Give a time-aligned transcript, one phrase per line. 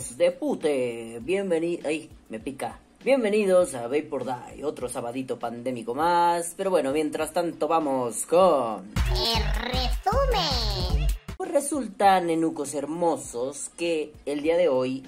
[0.00, 1.20] Hijos de pute.
[1.20, 1.84] Bienvenidos.
[1.84, 2.80] Ay, me pica.
[3.04, 6.54] Bienvenidos a Vapor Die, otro sabadito pandémico más.
[6.56, 8.92] Pero bueno, mientras tanto vamos con.
[8.96, 11.06] El resumen.
[11.36, 15.02] Pues resulta, nenucos hermosos, que el día de hoy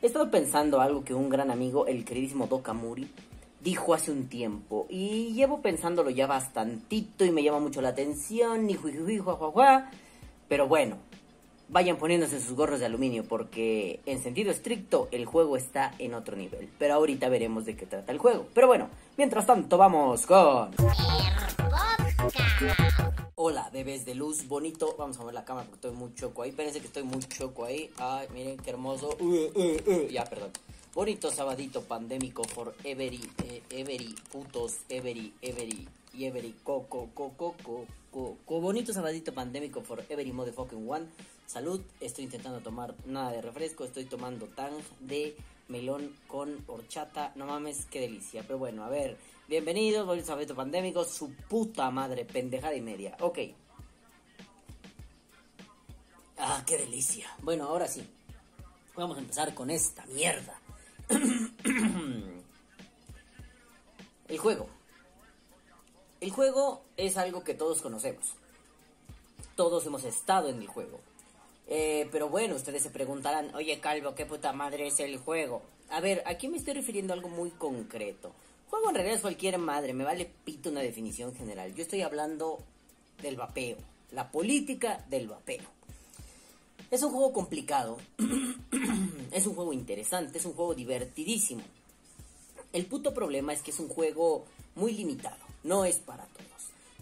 [0.00, 3.10] he estado pensando algo que un gran amigo, el queridísimo Dokamuri,
[3.60, 4.86] dijo hace un tiempo.
[4.88, 8.70] Y llevo pensándolo ya bastantito y me llama mucho la atención.
[8.70, 9.90] Y juijuy, juajuajua.
[10.48, 10.96] Pero bueno,
[11.68, 16.36] vayan poniéndose sus gorros de aluminio porque en sentido estricto el juego está en otro
[16.36, 16.68] nivel.
[16.78, 18.46] Pero ahorita veremos de qué trata el juego.
[18.54, 20.70] Pero bueno, mientras tanto vamos con...
[23.34, 24.96] Hola, bebés de luz, bonito.
[24.98, 26.50] Vamos a ver la cámara porque estoy muy choco ahí.
[26.50, 27.90] Espérense que estoy muy choco ahí.
[27.98, 29.16] Ay, miren qué hermoso.
[29.20, 30.08] Uh, uh, uh.
[30.08, 30.50] Ya, perdón.
[30.92, 37.86] Bonito sabadito pandémico for every, eh, every, putos, every, every, y every, coco, coco, coco,
[38.10, 38.60] coco.
[38.60, 41.06] Bonito sabadito pandémico for every motherfucking one.
[41.46, 43.84] Salud, estoy intentando tomar nada de refresco.
[43.84, 45.36] Estoy tomando tang de
[45.68, 47.32] melón con horchata.
[47.36, 48.42] No mames, qué delicia.
[48.42, 49.16] Pero bueno, a ver.
[49.48, 51.04] Bienvenidos, bonito sabadito pandémico.
[51.04, 53.16] Su puta madre, pendejada y media.
[53.20, 53.38] Ok.
[56.38, 57.28] Ah, qué delicia.
[57.42, 58.06] Bueno, ahora sí.
[58.94, 60.60] Vamos a empezar con esta mierda.
[64.28, 64.77] El juego.
[66.20, 68.34] El juego es algo que todos conocemos.
[69.54, 71.00] Todos hemos estado en el juego.
[71.68, 75.62] Eh, pero bueno, ustedes se preguntarán, oye Calvo, ¿qué puta madre es el juego?
[75.90, 78.32] A ver, aquí me estoy refiriendo a algo muy concreto.
[78.70, 81.74] Juego en realidad es cualquier madre, me vale pito una definición general.
[81.74, 82.58] Yo estoy hablando
[83.22, 83.76] del vapeo,
[84.12, 85.64] la política del vapeo.
[86.90, 87.98] Es un juego complicado,
[89.30, 91.62] es un juego interesante, es un juego divertidísimo.
[92.72, 96.48] El puto problema es que es un juego muy limitado, no es para todos.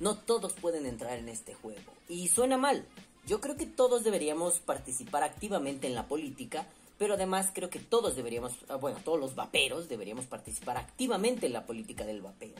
[0.00, 1.92] No todos pueden entrar en este juego.
[2.08, 2.84] Y suena mal.
[3.26, 6.66] Yo creo que todos deberíamos participar activamente en la política,
[6.98, 11.52] pero además creo que todos deberíamos, ah, bueno, todos los vaperos deberíamos participar activamente en
[11.52, 12.54] la política del vapeo.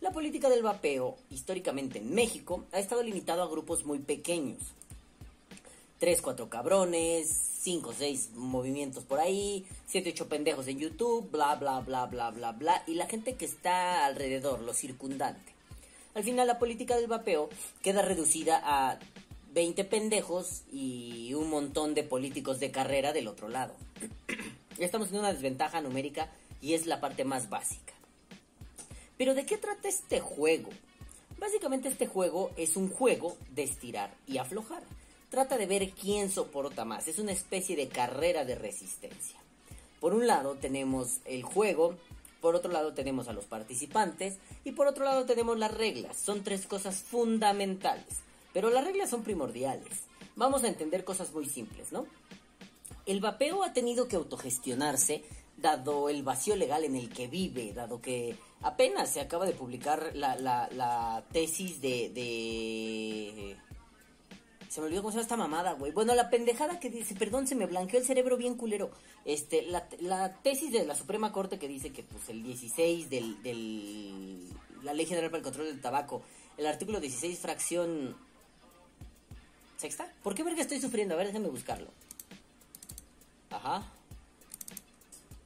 [0.00, 4.58] La política del vapeo, históricamente en México, ha estado limitado a grupos muy pequeños.
[6.00, 7.28] Tres, cuatro cabrones,
[7.60, 12.52] cinco, seis movimientos por ahí, siete, ocho pendejos en YouTube, bla, bla, bla, bla, bla,
[12.52, 15.52] bla, y la gente que está alrededor, lo circundante.
[16.14, 17.50] Al final la política del vapeo
[17.82, 18.98] queda reducida a
[19.52, 23.74] 20 pendejos y un montón de políticos de carrera del otro lado.
[24.78, 26.30] Estamos en una desventaja numérica
[26.62, 27.92] y es la parte más básica.
[29.18, 30.70] Pero ¿de qué trata este juego?
[31.38, 34.82] Básicamente este juego es un juego de estirar y aflojar.
[35.30, 37.08] Trata de ver quién soporta más.
[37.08, 39.38] Es una especie de carrera de resistencia.
[40.00, 41.94] Por un lado tenemos el juego,
[42.40, 46.16] por otro lado tenemos a los participantes y por otro lado tenemos las reglas.
[46.16, 48.20] Son tres cosas fundamentales.
[48.52, 50.00] Pero las reglas son primordiales.
[50.34, 52.06] Vamos a entender cosas muy simples, ¿no?
[53.06, 55.22] El vapeo ha tenido que autogestionarse
[55.56, 60.12] dado el vacío legal en el que vive, dado que apenas se acaba de publicar
[60.14, 63.56] la, tesis de...
[64.70, 65.90] Se me olvidó cómo se esta mamada, güey.
[65.90, 68.92] Bueno, la pendejada que dice, perdón, se me blanqueó el cerebro bien culero.
[69.24, 73.42] Este, la, la tesis de la Suprema Corte que dice que pues el 16 del,
[73.42, 74.48] del
[74.84, 76.22] la Ley General para el Control del Tabaco,
[76.56, 78.16] el artículo 16, fracción
[79.76, 80.06] sexta.
[80.22, 81.14] ¿Por qué verga estoy sufriendo?
[81.14, 81.88] A ver, déjame buscarlo.
[83.50, 83.82] Ajá.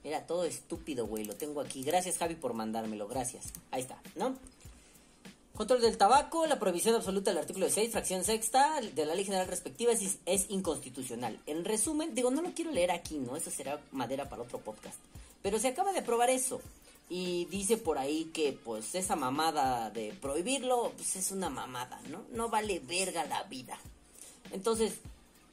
[0.04, 1.24] Era todo estúpido, güey.
[1.24, 1.82] Lo tengo aquí.
[1.82, 3.08] Gracias, Javi, por mandármelo.
[3.08, 3.54] Gracias.
[3.70, 4.36] Ahí está, ¿no?
[5.56, 9.46] Control del tabaco, la prohibición absoluta del artículo 6, fracción sexta de la ley general
[9.46, 11.38] respectiva es, es, inconstitucional.
[11.46, 13.36] En resumen, digo, no lo quiero leer aquí, ¿no?
[13.36, 14.96] Eso será madera para otro podcast.
[15.42, 16.60] Pero se acaba de aprobar eso.
[17.08, 22.24] Y dice por ahí que, pues, esa mamada de prohibirlo, pues es una mamada, ¿no?
[22.32, 23.78] No vale verga la vida.
[24.50, 24.94] Entonces,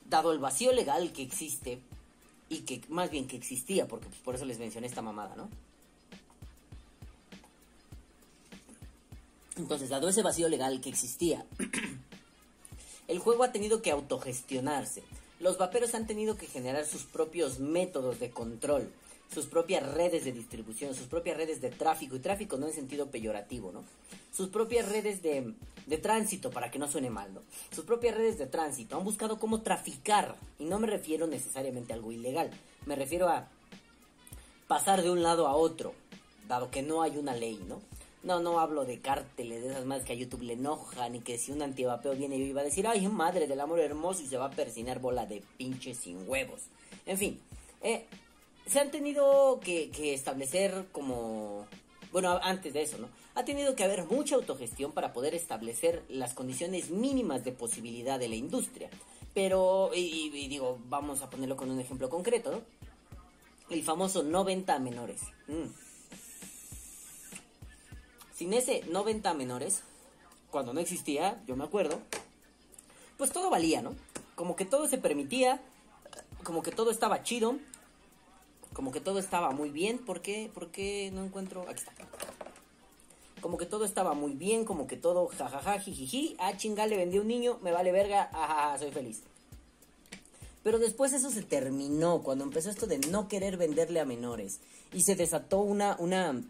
[0.09, 1.79] dado el vacío legal que existe,
[2.51, 5.47] y que más bien que existía, porque pues, por eso les mencioné esta mamada, ¿no?
[9.57, 11.45] Entonces, dado ese vacío legal que existía,
[13.07, 15.03] el juego ha tenido que autogestionarse.
[15.39, 18.91] Los vaperos han tenido que generar sus propios métodos de control,
[19.33, 23.07] sus propias redes de distribución, sus propias redes de tráfico, y tráfico no en sentido
[23.07, 23.83] peyorativo, ¿no?
[24.31, 25.53] Sus propias redes de,
[25.87, 27.41] de tránsito, para que no suene mal, ¿no?
[27.73, 28.97] Sus propias redes de tránsito.
[28.97, 32.51] Han buscado cómo traficar, y no me refiero necesariamente a algo ilegal,
[32.85, 33.47] me refiero a
[34.67, 35.93] pasar de un lado a otro,
[36.47, 37.81] dado que no hay una ley, ¿no?
[38.23, 41.39] No, no hablo de cárteles, de esas madres que a YouTube le enojan y que
[41.39, 44.37] si un antivapeo viene y va a decir, ay, madre del amor hermoso y se
[44.37, 46.61] va a persinar bola de pinches sin huevos.
[47.07, 47.39] En fin,
[47.81, 48.05] eh,
[48.67, 51.65] se han tenido que, establecer como...
[52.11, 53.07] Bueno, antes de eso, ¿no?
[53.35, 58.27] Ha tenido que haber mucha autogestión para poder establecer las condiciones mínimas de posibilidad de
[58.27, 58.89] la industria.
[59.33, 62.61] Pero, y, digo, vamos a ponerlo con un ejemplo concreto, ¿no?
[63.69, 65.21] El famoso 90 menores.
[65.47, 65.90] Mm.
[68.41, 69.83] Sin ese 90 menores,
[70.49, 71.99] cuando no existía, yo me acuerdo,
[73.15, 73.93] pues todo valía, ¿no?
[74.33, 75.61] Como que todo se permitía,
[76.43, 77.59] como que todo estaba chido,
[78.73, 79.99] como que todo estaba muy bien.
[79.99, 80.49] ¿Por qué?
[80.51, 81.61] ¿Por qué no encuentro?
[81.69, 81.91] Aquí está.
[83.41, 86.35] Como que todo estaba muy bien, como que todo jajaja, jijiji.
[86.39, 89.21] Ah, chinga, le vendí un niño, me vale verga, ajaja, soy feliz.
[90.63, 94.61] Pero después eso se terminó, cuando empezó esto de no querer venderle a menores.
[94.93, 96.41] Y se desató una, una,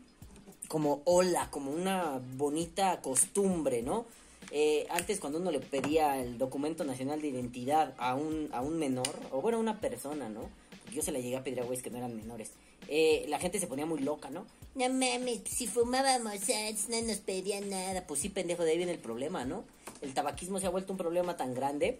[0.72, 4.06] como ola, como una bonita costumbre, ¿no?
[4.52, 8.80] Eh, antes cuando uno le pedía el documento nacional de identidad a un, a un
[8.80, 10.50] menor, o bueno, a una persona, ¿no?
[10.94, 12.52] Yo se la llegué a pedir a güeyes que no eran menores.
[12.88, 14.46] Eh, la gente se ponía muy loca, ¿no?
[14.76, 16.40] No mames, si fumábamos
[16.88, 18.08] no nos pedían nada.
[18.08, 19.66] Pues sí, pendejo, de ahí viene el problema, ¿no?
[20.00, 22.00] El tabaquismo se ha vuelto un problema tan grande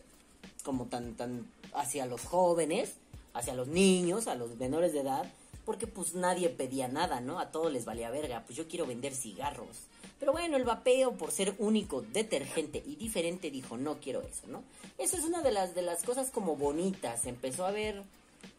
[0.64, 2.94] como tan, tan hacia los jóvenes,
[3.34, 5.30] hacia los niños, a los menores de edad,
[5.66, 7.40] porque pues nadie pedía nada, ¿no?
[7.40, 9.88] A todos les valía verga, pues yo quiero vender cigarros.
[10.20, 14.64] Pero bueno, el vapeo, por ser único, detergente y diferente, dijo, no quiero eso, ¿no?
[14.98, 17.24] Eso es una de las, de las cosas como bonitas.
[17.24, 18.04] Se empezó a ver,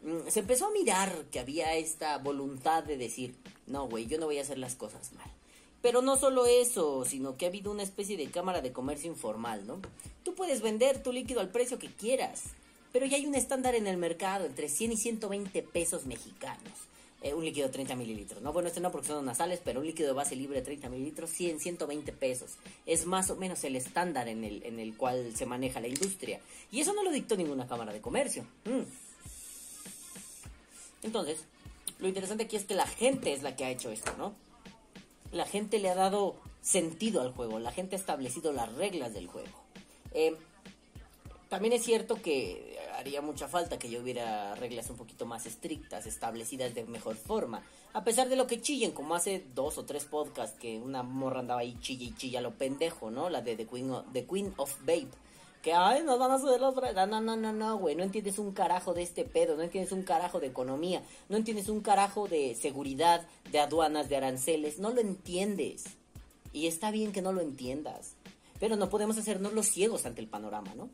[0.01, 3.33] mm, se empezó a mirar que había esta voluntad de decir,
[3.65, 5.29] no, güey, yo no voy a hacer las cosas mal.
[5.81, 9.65] Pero no solo eso, sino que ha habido una especie de cámara de comercio informal,
[9.65, 9.79] ¿no?
[10.23, 12.43] Tú puedes vender tu líquido al precio que quieras,
[12.91, 16.73] pero ya hay un estándar en el mercado entre 100 y 120 pesos mexicanos.
[17.23, 18.53] Eh, un líquido de 30 mililitros, ¿no?
[18.53, 21.29] Bueno, este no porque son nasales, pero un líquido de base libre de 30 mililitros,
[21.29, 22.51] 100, 120 pesos.
[22.85, 26.41] Es más o menos el estándar en el, en el cual se maneja la industria.
[26.71, 28.43] Y eso no lo dictó ninguna cámara de comercio.
[28.65, 28.83] Mm.
[31.03, 31.45] Entonces,
[31.99, 34.35] lo interesante aquí es que la gente es la que ha hecho esto, ¿no?
[35.33, 39.27] la gente le ha dado sentido al juego, la gente ha establecido las reglas del
[39.27, 39.49] juego.
[40.11, 40.37] Eh,
[41.53, 46.07] también es cierto que haría mucha falta que yo hubiera reglas un poquito más estrictas,
[46.07, 47.61] establecidas de mejor forma.
[47.93, 51.41] A pesar de lo que chillen, como hace dos o tres podcasts que una morra
[51.41, 53.29] andaba ahí chilla y chilla lo pendejo, ¿no?
[53.29, 55.09] La de The Queen of, The Queen of Babe
[55.61, 57.07] que, ay, nos van a subir los precios.
[57.07, 57.95] No, no, no, no, güey.
[57.95, 59.55] No entiendes un carajo de este pedo.
[59.55, 61.03] No entiendes un carajo de economía.
[61.29, 64.79] No entiendes un carajo de seguridad, de aduanas, de aranceles.
[64.79, 65.83] No lo entiendes.
[66.51, 68.15] Y está bien que no lo entiendas.
[68.59, 70.89] Pero no podemos hacernos los ciegos ante el panorama, ¿no?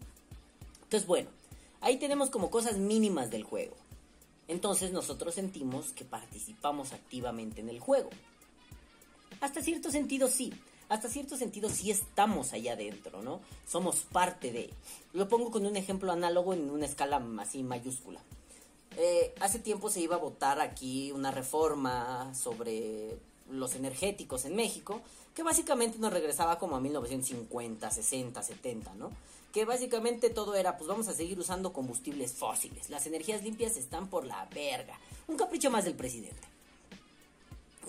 [0.89, 1.29] Entonces, bueno,
[1.81, 3.75] ahí tenemos como cosas mínimas del juego.
[4.47, 8.09] Entonces nosotros sentimos que participamos activamente en el juego.
[9.39, 10.51] Hasta cierto sentido sí
[10.89, 13.41] hasta cierto sentido sí estamos allá adentro, ¿no?
[13.67, 14.71] Somos parte de...
[15.13, 18.19] Lo pongo con un ejemplo análogo en una escala así mayúscula.
[18.97, 23.19] Eh, hace tiempo se iba a votar aquí una reforma sobre
[23.49, 25.01] los energéticos en México,
[25.35, 29.11] que básicamente nos regresaba como a 1950, 60, 70, ¿no?
[29.53, 32.89] Que básicamente todo era, pues vamos a seguir usando combustibles fósiles.
[32.89, 34.99] Las energías limpias están por la verga.
[35.27, 36.47] Un capricho más del presidente.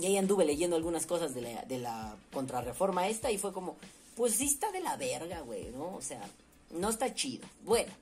[0.01, 3.77] Y ahí anduve leyendo algunas cosas de la, de la contrarreforma esta y fue como,
[4.17, 5.97] pues sí está de la verga, güey, ¿no?
[5.97, 6.23] O sea,
[6.71, 7.47] no está chido.
[7.65, 7.93] Bueno,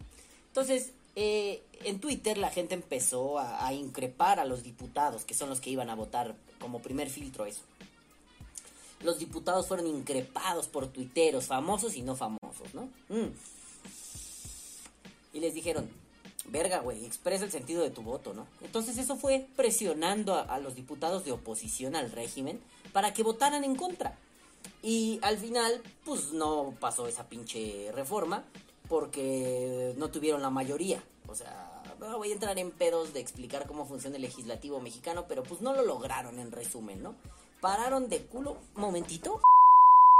[0.46, 5.48] entonces, eh, en Twitter la gente empezó a, a, increpar a los diputados, que son
[5.48, 7.62] los que iban a votar como primer filtro eso.
[9.02, 12.88] Los diputados fueron increpados por tuiteros, famosos y no famosos, ¿no?
[13.08, 13.32] Mm.
[15.34, 15.88] Y les dijeron,
[16.50, 18.46] verga, güey, expresa el sentido de tu voto, ¿no?
[18.60, 22.60] Entonces eso fue presionando a, los diputados de oposición al régimen
[22.92, 24.16] para que votaran en contra.
[24.82, 28.44] Y al final, pues no pasó esa pinche reforma
[28.88, 31.02] porque no tuvieron la mayoría.
[31.28, 35.42] O sea, voy a entrar en pedos de explicar cómo funciona el legislativo mexicano, pero
[35.42, 37.14] pues no lo lograron en resumen, ¿no?
[37.60, 38.58] Pararon de culo.
[38.74, 39.40] Momentito.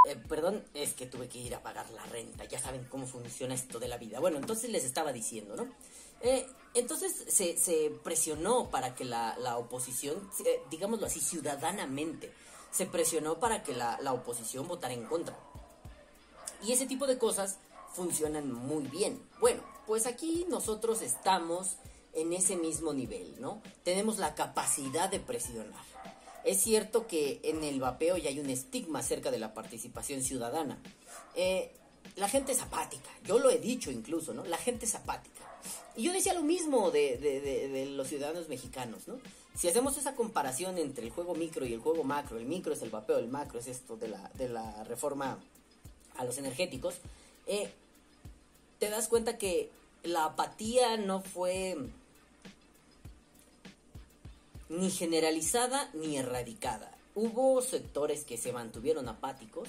[0.09, 2.45] Eh, perdón, es que tuve que ir a pagar la renta.
[2.45, 4.21] Ya saben cómo funciona esto de la vida.
[4.21, 5.69] Bueno, entonces les estaba diciendo, ¿no?
[6.21, 12.33] Eh, entonces se, se, presionó para que la, la oposición, eh, digámoslo así, ciudadanamente,
[12.71, 15.39] se presionó para que la, la oposición votara en contra.
[16.63, 17.59] Y ese tipo de cosas
[17.99, 19.21] funcionan muy bien.
[19.41, 21.77] Bueno, pues aquí nosotros estamos
[22.15, 23.61] en ese mismo nivel, ¿no?
[23.83, 25.83] Tenemos la capacidad de presionar.
[26.45, 30.81] Es cierto que en el vapeo ya hay un estigma acerca de la participación ciudadana.
[31.35, 31.73] Eh,
[32.15, 34.45] la gente es apática, yo lo he dicho incluso, ¿no?
[34.45, 35.45] La gente es apática.
[35.97, 39.19] Y yo decía lo mismo de, los ciudadanos mexicanos, ¿no?
[39.57, 42.83] Si hacemos esa comparación entre el juego micro y el juego macro, el micro es
[42.83, 45.39] el vapeo, el macro es esto de la, la reforma
[46.17, 46.95] a los energéticos,
[47.49, 47.73] eh,
[48.79, 49.71] te das cuenta que
[50.03, 51.77] la apatía no fue
[54.69, 56.97] ni generalizada ni erradicada.
[57.15, 59.69] Hubo sectores que se mantuvieron apáticos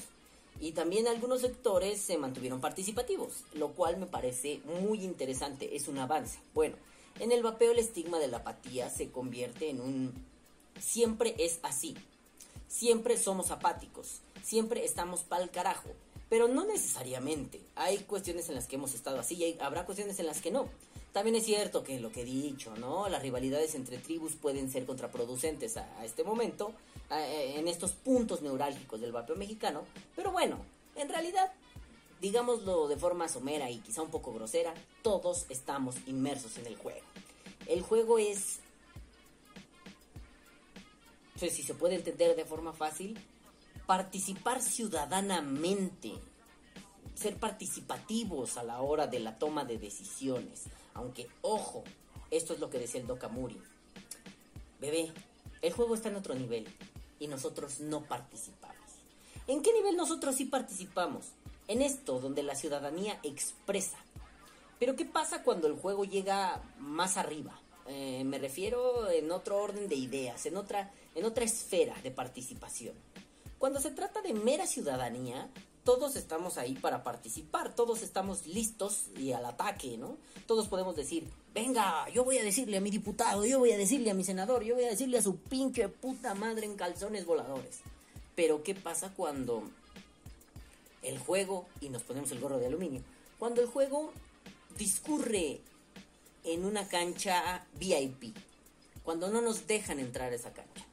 [0.62, 5.98] Y también algunos sectores se mantuvieron participativos, lo cual me parece muy interesante, es un
[6.00, 6.39] avance.
[6.54, 6.75] Bueno,
[7.20, 10.13] en el vapeo el estigma de la apatía se convierte en un...
[10.78, 11.96] Siempre es así,
[12.68, 15.89] siempre somos apáticos, siempre estamos pa'l carajo,
[16.29, 17.59] pero no necesariamente.
[17.75, 20.69] Hay cuestiones en las que hemos estado así y habrá cuestiones en las que no.
[21.12, 23.09] También es cierto que lo que he dicho, ¿no?
[23.09, 26.71] Las rivalidades entre tribus pueden ser contraproducentes a, este momento,
[27.09, 29.83] en estos puntos neurálgicos del vapeo mexicano,
[30.15, 30.59] pero bueno,
[30.95, 31.51] en realidad,
[32.21, 37.05] digámoslo de forma somera y quizá un poco grosera, todos estamos inmersos en el juego.
[37.65, 38.59] El juego es...
[41.39, 43.17] Pues, si se puede entender de forma fácil,
[43.89, 46.12] participar ciudadanamente,
[47.15, 50.65] ser participativos a la hora de la toma de decisiones.
[50.93, 51.84] Aunque, ojo,
[52.29, 53.60] esto es lo que decía el Dokamuri.
[54.79, 55.12] Bebé,
[55.63, 56.67] el juego está en otro nivel
[57.19, 58.75] y nosotros no participamos.
[59.48, 61.29] ¿En qué nivel nosotros sí participamos?
[61.67, 63.98] En esto, donde la ciudadanía expresa.
[64.77, 67.60] Pero ¿qué pasa cuando el juego llega más arriba?
[67.88, 72.93] Eh, me refiero en otro orden de ideas, en otra, en otra esfera de participación.
[73.60, 75.50] Cuando se trata de mera ciudadanía,
[75.84, 80.16] todos estamos ahí para participar, todos estamos listos y al ataque, ¿no?
[80.48, 84.12] Todos podemos decir, venga, yo voy a decirle a mi diputado, yo voy a decirle
[84.12, 87.80] a mi senador, yo voy a decirle a su pinche puta madre en calzones voladores.
[88.34, 89.63] Pero ¿qué pasa cuando
[91.04, 93.01] el juego, y nos ponemos el gorro de aluminio,
[93.39, 94.13] cuando el juego
[94.78, 95.60] discurre
[96.46, 98.38] en una cancha VIP,
[99.04, 100.86] cuando no nos dejan entrar a esa cancha?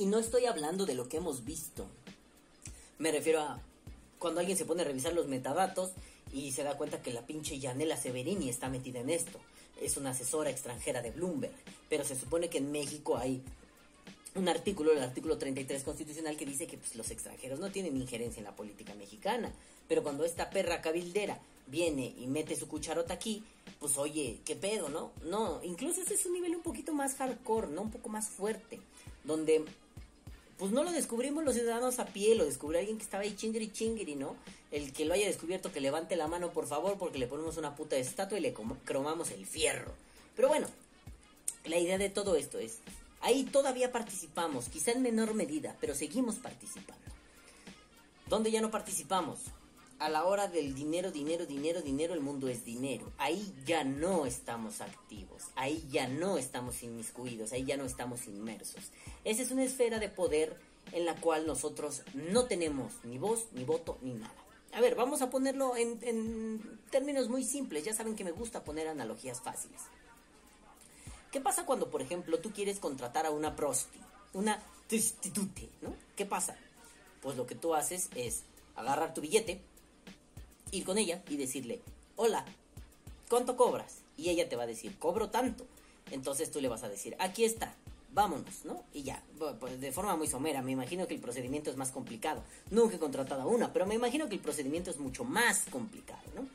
[0.00, 1.86] Y no estoy hablando de lo que hemos visto.
[2.96, 3.60] Me refiero a
[4.18, 5.90] cuando alguien se pone a revisar los metadatos
[6.32, 9.38] y se da cuenta que la pinche Yanela Severini está metida en esto.
[9.78, 11.52] Es una asesora extranjera de Bloomberg.
[11.90, 13.42] Pero se supone que en México hay
[14.34, 18.40] un artículo, el artículo 33 constitucional, que dice que pues, los extranjeros no tienen injerencia
[18.40, 19.52] en la política mexicana.
[19.86, 23.44] Pero cuando esta perra cabildera viene y mete su cucharota aquí,
[23.78, 25.12] pues oye, ¿qué pedo, no?
[25.24, 27.82] No, incluso ese es un nivel un poquito más hardcore, ¿no?
[27.82, 28.80] Un poco más fuerte.
[29.24, 29.66] Donde
[30.60, 33.72] pues no lo descubrimos los ciudadanos a pie, lo descubrió alguien que estaba ahí chingiri
[33.72, 34.36] chingiri, ¿no?
[34.70, 37.74] El que lo haya descubierto que levante la mano, por favor, porque le ponemos una
[37.74, 38.52] puta estatua y le
[38.84, 39.94] cromamos el fierro.
[40.36, 40.66] Pero bueno,
[41.64, 42.76] la idea de todo esto es,
[43.22, 47.00] ahí todavía participamos, quizá en menor medida, pero seguimos participando.
[48.26, 49.38] ¿Dónde ya no participamos?
[50.00, 53.12] A la hora del dinero, dinero, dinero, dinero, el mundo es dinero.
[53.18, 58.90] Ahí ya no estamos activos, ahí ya no estamos inmiscuidos, ahí ya no estamos inmersos.
[59.24, 60.56] Esa es una esfera de poder
[60.92, 64.34] en la cual nosotros no tenemos ni voz, ni voto, ni nada.
[64.72, 67.84] A ver, vamos a ponerlo en, términos muy simples.
[67.84, 69.82] Ya saben que me gusta poner analogías fáciles.
[71.30, 74.00] ¿Qué pasa cuando, por ejemplo, tú quieres contratar a una prosti,
[74.32, 74.62] una
[75.82, 75.94] ¿no?
[76.16, 76.56] ¿Qué pasa?
[77.20, 79.60] Pues lo que tú haces es agarrar tu billete,
[80.70, 81.80] ir con ella y decirle,
[82.16, 82.44] hola,
[83.28, 83.98] ¿cuánto cobras?
[84.16, 85.66] Y ella te va a decir, cobro tanto.
[86.10, 87.74] Entonces tú le vas a decir, aquí está,
[88.12, 88.82] vámonos, ¿no?
[88.92, 89.22] Y ya,
[89.58, 92.42] pues de forma muy somera, me imagino que el procedimiento es más complicado.
[92.70, 96.22] Nunca he contratado a una, pero me imagino que el procedimiento es mucho más complicado,
[96.34, 96.46] ¿no?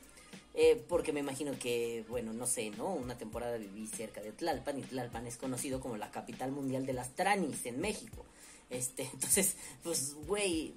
[0.58, 2.94] Eh, porque me imagino que, bueno, no sé, ¿no?
[2.94, 6.94] Una temporada viví cerca de Tlalpan y Tlalpan es conocido como la capital mundial de
[6.94, 8.24] las tranis en México.
[8.70, 10.74] Este, entonces, pues, güey,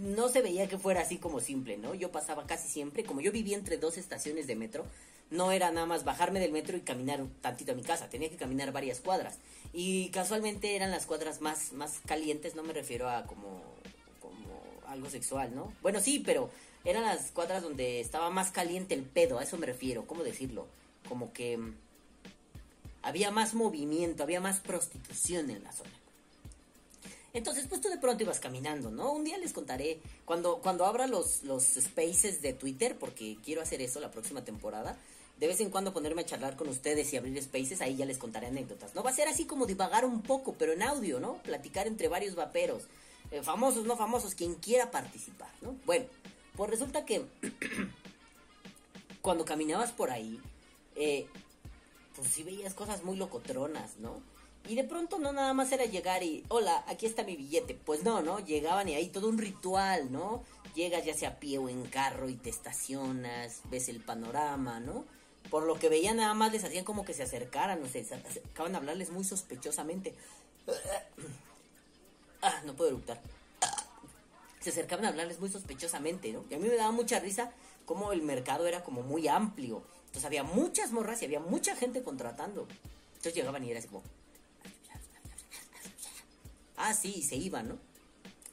[0.00, 1.94] no se veía que fuera así como simple, ¿no?
[1.94, 4.84] Yo pasaba casi siempre, como yo vivía entre dos estaciones de metro,
[5.30, 8.30] no era nada más bajarme del metro y caminar un tantito a mi casa, tenía
[8.30, 9.38] que caminar varias cuadras.
[9.72, 13.62] Y casualmente eran las cuadras más, más calientes, no me refiero a como,
[14.20, 15.72] como algo sexual, ¿no?
[15.82, 16.50] Bueno, sí, pero
[16.84, 20.66] eran las cuadras donde estaba más caliente el pedo, a eso me refiero, ¿cómo decirlo?
[21.08, 21.74] Como que mm,
[23.02, 25.97] había más movimiento, había más prostitución en la zona.
[27.34, 29.12] Entonces, pues tú de pronto ibas caminando, ¿no?
[29.12, 33.82] Un día les contaré, cuando, cuando abra los, los spaces de Twitter, porque quiero hacer
[33.82, 34.96] eso la próxima temporada,
[35.38, 38.18] de vez en cuando ponerme a charlar con ustedes y abrir spaces, ahí ya les
[38.18, 39.02] contaré anécdotas, ¿no?
[39.02, 41.34] Va a ser así como divagar un poco, pero en audio, ¿no?
[41.42, 42.84] Platicar entre varios vaperos,
[43.30, 45.76] eh, famosos, no famosos, quien quiera participar, ¿no?
[45.86, 46.06] Bueno,
[46.56, 47.24] pues resulta que
[49.22, 50.40] cuando caminabas por ahí,
[50.96, 51.26] eh,
[52.16, 54.20] pues sí veías cosas muy locotronas, ¿no?
[54.68, 57.74] Y de pronto no nada más era llegar y, hola, aquí está mi billete.
[57.74, 58.38] Pues no, ¿no?
[58.38, 60.44] Llegaban y ahí todo un ritual, ¿no?
[60.74, 65.06] Llegas ya sea a pie o en carro y te estacionas, ves el panorama, ¿no?
[65.48, 68.06] Por lo que veían nada más les hacían como que se acercaran, no sé,
[68.52, 70.14] acaban de hablarles muy sospechosamente.
[72.40, 73.20] Ah, no puedo eructar.
[74.60, 76.44] Se acercaban a hablarles muy sospechosamente, ¿no?
[76.48, 77.50] Y a mí me daba mucha risa
[77.84, 79.82] como el mercado era como muy amplio.
[80.06, 82.68] Entonces había muchas morras y había mucha gente contratando.
[83.08, 84.04] Entonces llegaban y era así como,
[86.78, 87.78] Ah, sí, se iban, ¿no?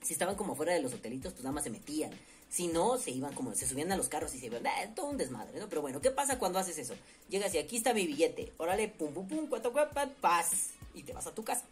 [0.01, 2.11] Si estaban como fuera de los hotelitos, pues nada más se metían.
[2.49, 5.07] Si no, se iban como, se subían a los carros y se iban, eh, todo
[5.07, 5.67] un desmadre, ¿no?
[5.67, 6.95] Pero bueno, ¿qué pasa cuando haces eso?
[7.29, 11.13] Llegas y aquí está mi billete, órale, pum, pum, pum, cuatro, cuatro, paz, y te
[11.13, 11.63] vas a tu casa.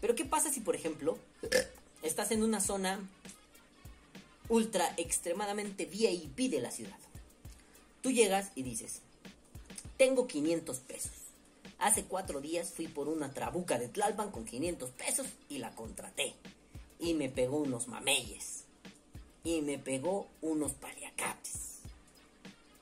[0.00, 1.18] Pero ¿qué pasa si, por ejemplo,
[2.02, 3.00] estás en una zona
[4.48, 6.98] ultra extremadamente VIP de la ciudad?
[8.02, 9.00] Tú llegas y dices,
[9.96, 11.17] tengo 500 pesos.
[11.78, 16.34] Hace cuatro días fui por una trabuca de Tlalpan con 500 pesos y la contraté.
[16.98, 18.64] Y me pegó unos mameyes.
[19.44, 21.78] Y me pegó unos paliacates.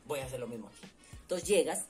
[0.06, 0.90] Voy a hacer lo mismo aquí.
[1.20, 1.84] Entonces llegas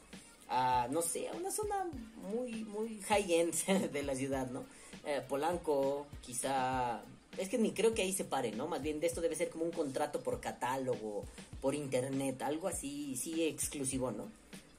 [0.48, 1.86] a, no sé, a una zona
[2.16, 3.54] muy, muy high-end
[3.92, 4.64] de la ciudad, ¿no?
[5.04, 7.02] Eh, Polanco, quizá...
[7.38, 8.66] Es que ni creo que ahí se pare, ¿no?
[8.66, 11.24] Más bien de esto debe ser como un contrato por catálogo,
[11.60, 14.28] por internet, algo así, sí exclusivo, ¿no?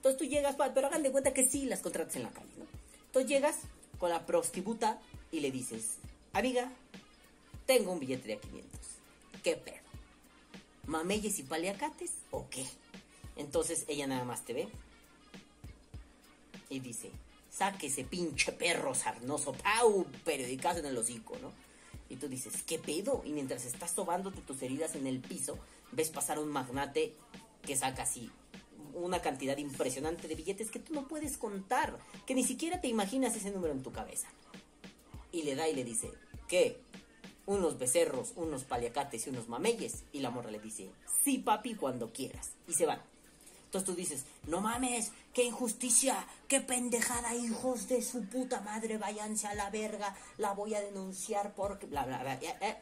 [0.07, 2.65] Entonces tú llegas, pero hagan de cuenta que sí las contratas en la calle, ¿no?
[3.07, 3.57] Entonces llegas
[3.99, 5.01] con la prostituta
[5.33, 5.97] y le dices,
[6.31, 6.71] amiga,
[7.65, 8.79] tengo un billete de a 500.
[9.43, 9.75] ¿Qué pedo?
[10.85, 12.65] ¿Mameyes y paliacates o qué?
[13.35, 14.69] Entonces ella nada más te ve
[16.69, 17.11] y dice,
[17.51, 21.51] saque ese pinche perro sarnoso, pau, periodicazo en el hocico, ¿no?
[22.07, 23.23] Y tú dices, ¿qué pedo?
[23.25, 25.59] Y mientras estás sobándote tus heridas en el piso,
[25.91, 27.13] ves pasar un magnate
[27.65, 28.31] que saca así
[29.03, 33.35] una cantidad impresionante de billetes que tú no puedes contar, que ni siquiera te imaginas
[33.35, 34.27] ese número en tu cabeza.
[35.31, 36.11] Y le da y le dice,
[36.47, 36.79] ¿qué?
[37.45, 40.03] Unos becerros, unos paliacates y unos mameyes.
[40.11, 40.89] Y la morra le dice,
[41.23, 42.51] sí papi, cuando quieras.
[42.67, 43.01] Y se van.
[43.65, 49.47] Entonces tú dices, no mames, qué injusticia, qué pendejada, hijos de su puta madre, váyanse
[49.47, 52.35] a la verga, la voy a denunciar porque bla bla bla.
[52.35, 52.77] Eh,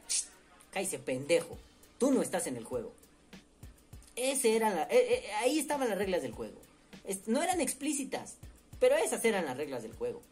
[0.70, 1.58] cállese, pendejo.
[1.98, 2.92] Tú no estás en el juego.
[4.16, 6.60] Ese era la, eh, eh, ahí estaban las reglas del juego.
[7.26, 8.36] No eran explícitas,
[8.80, 10.22] pero esas eran las reglas del juego.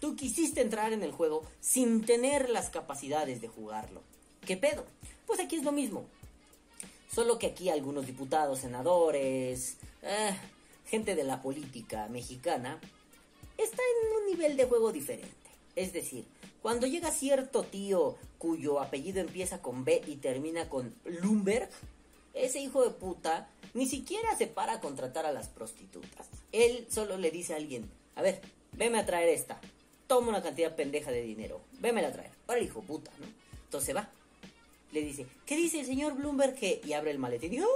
[0.00, 4.02] Tú quisiste entrar en el juego sin tener las capacidades de jugarlo.
[4.46, 4.84] ¿Qué pedo?
[5.26, 6.06] Pues aquí es lo mismo.
[7.12, 10.36] Solo que aquí algunos diputados, senadores, eh,
[10.86, 12.78] gente de la política mexicana,
[13.56, 15.30] está en un nivel de juego diferente.
[15.74, 16.26] Es decir,
[16.62, 21.70] cuando llega cierto tío cuyo apellido empieza con B y termina con Lumberg,
[22.36, 26.28] ese hijo de puta ni siquiera se para a contratar a las prostitutas.
[26.52, 28.40] Él solo le dice a alguien, a ver,
[28.72, 29.60] veme a traer esta.
[30.06, 31.60] Toma una cantidad pendeja de dinero.
[31.80, 32.30] Vémela a traer.
[32.46, 33.26] Para el hijo puta, ¿no?
[33.64, 34.08] Entonces va.
[34.92, 36.56] Le dice, ¿qué dice el señor Bloomberg?
[36.84, 37.66] Y abre el maletín y ¡Oh!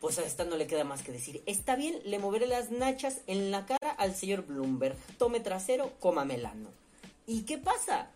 [0.00, 3.20] Pues a esta no le queda más que decir, está bien, le moveré las nachas
[3.26, 4.96] en la cara al señor Bloomberg.
[5.18, 6.70] Tome trasero, coma melano.
[7.26, 8.10] ¿Y qué pasa?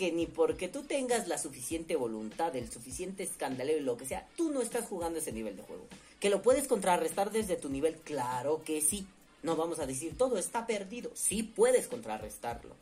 [0.00, 4.26] Que ni porque tú tengas la suficiente voluntad, el suficiente escandalero y lo que sea,
[4.34, 5.84] tú no estás jugando ese nivel de juego.
[6.20, 9.06] Que lo puedes contrarrestar desde tu nivel, claro que sí.
[9.42, 12.74] No vamos a decir todo está perdido, sí puedes contrarrestarlo.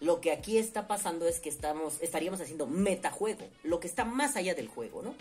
[0.00, 4.36] Lo que aquí está pasando es que estamos, estaríamos haciendo metajuego, lo que está más
[4.36, 5.14] allá del juego, ¿no?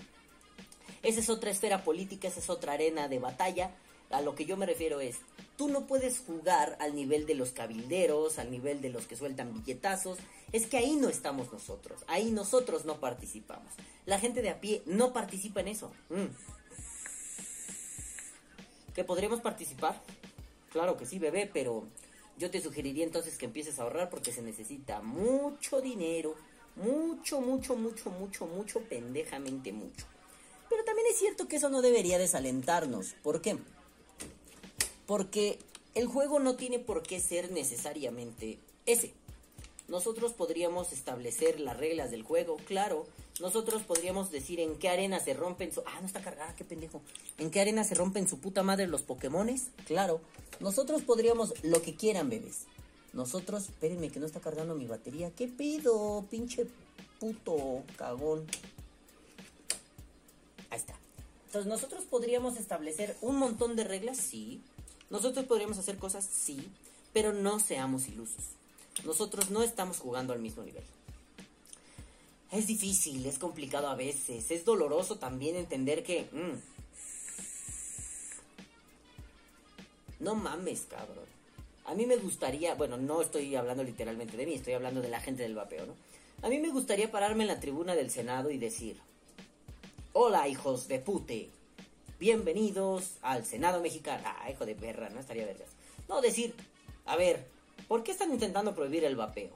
[1.02, 3.72] Esa es otra esfera política, esa es otra arena de batalla.
[4.10, 5.20] A lo que yo me refiero es,
[5.58, 9.54] tú no puedes jugar al nivel de los cabilderos, al nivel de los que sueltan
[9.54, 10.18] billetazos.
[10.52, 13.74] Es que ahí no estamos nosotros, ahí nosotros no participamos.
[14.06, 15.92] La gente de a pie no participa en eso.
[16.10, 16.28] Mm.
[18.94, 20.02] ¿Que podríamos participar?
[20.72, 21.86] Claro que sí, bebé, pero
[22.38, 26.36] yo te sugeriría entonces que empieces a ahorrar porque se necesita mucho dinero.
[26.76, 30.06] Mucho, mucho, mucho, mucho, mucho, pendejamente mucho.
[30.70, 33.16] Pero también es cierto que eso no debería desalentarnos.
[33.24, 33.58] ¿Por qué?
[35.08, 35.58] Porque
[35.96, 39.14] el juego no tiene por qué ser necesariamente ese.
[39.88, 43.08] Nosotros podríamos establecer las reglas del juego, claro.
[43.40, 45.82] Nosotros podríamos decir en qué arena se rompen su...
[45.86, 47.02] Ah, no está cargada, qué pendejo.
[47.38, 49.68] ¿En qué arena se rompen su puta madre los Pokémones?
[49.86, 50.20] Claro.
[50.60, 52.66] Nosotros podríamos lo que quieran, bebés.
[53.14, 55.32] Nosotros, espérenme que no está cargando mi batería.
[55.32, 56.68] ¿Qué pido, pinche
[57.20, 58.46] puto cagón?
[60.70, 60.96] Ahí está.
[61.46, 64.62] Entonces nosotros podríamos establecer un montón de reglas, sí.
[65.10, 66.70] Nosotros podríamos hacer cosas, sí,
[67.14, 68.57] pero no seamos ilusos.
[69.06, 70.84] Nosotros no estamos jugando al mismo nivel.
[72.52, 76.30] Es difícil, es complicado a veces, es doloroso también entender que...
[76.32, 76.60] Mm,
[80.24, 81.26] no mames, cabrón.
[81.86, 85.20] A mí me gustaría, bueno, no estoy hablando literalmente de mí, estoy hablando de la
[85.20, 85.94] gente del vapeo, ¿no?
[86.42, 88.98] A mí me gustaría pararme en la tribuna del Senado y decir,
[90.14, 91.50] hola hijos de pute,
[92.20, 94.24] bienvenidos al Senado mexicano.
[94.26, 95.70] Ah, hijo de perra, no estaría vergas.
[96.08, 96.54] No, decir,
[97.06, 97.46] a ver,
[97.88, 99.52] ¿por qué están intentando prohibir el vapeo?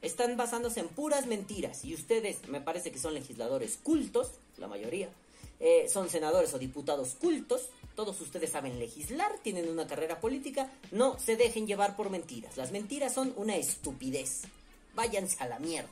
[0.00, 5.08] Están basándose en puras mentiras y ustedes, me parece que son legisladores cultos, la mayoría,
[5.60, 11.18] eh, son senadores o diputados cultos, Todos ustedes saben legislar, tienen una carrera política, no
[11.18, 12.56] se dejen llevar por mentiras.
[12.56, 14.42] Las mentiras son una estupidez.
[14.94, 15.90] Váyanse a la mierda.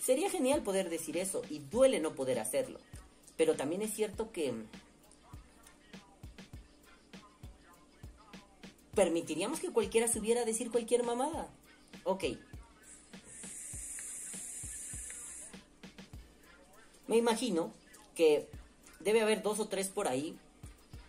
[0.00, 2.78] Sería genial poder decir eso y duele no poder hacerlo.
[3.36, 4.54] Pero también es cierto que
[8.94, 11.48] permitiríamos que cualquiera subiera a decir cualquier mamada.
[12.04, 12.24] Ok.
[17.06, 17.72] Me imagino
[18.14, 18.48] que
[19.00, 20.38] debe haber dos o tres por ahí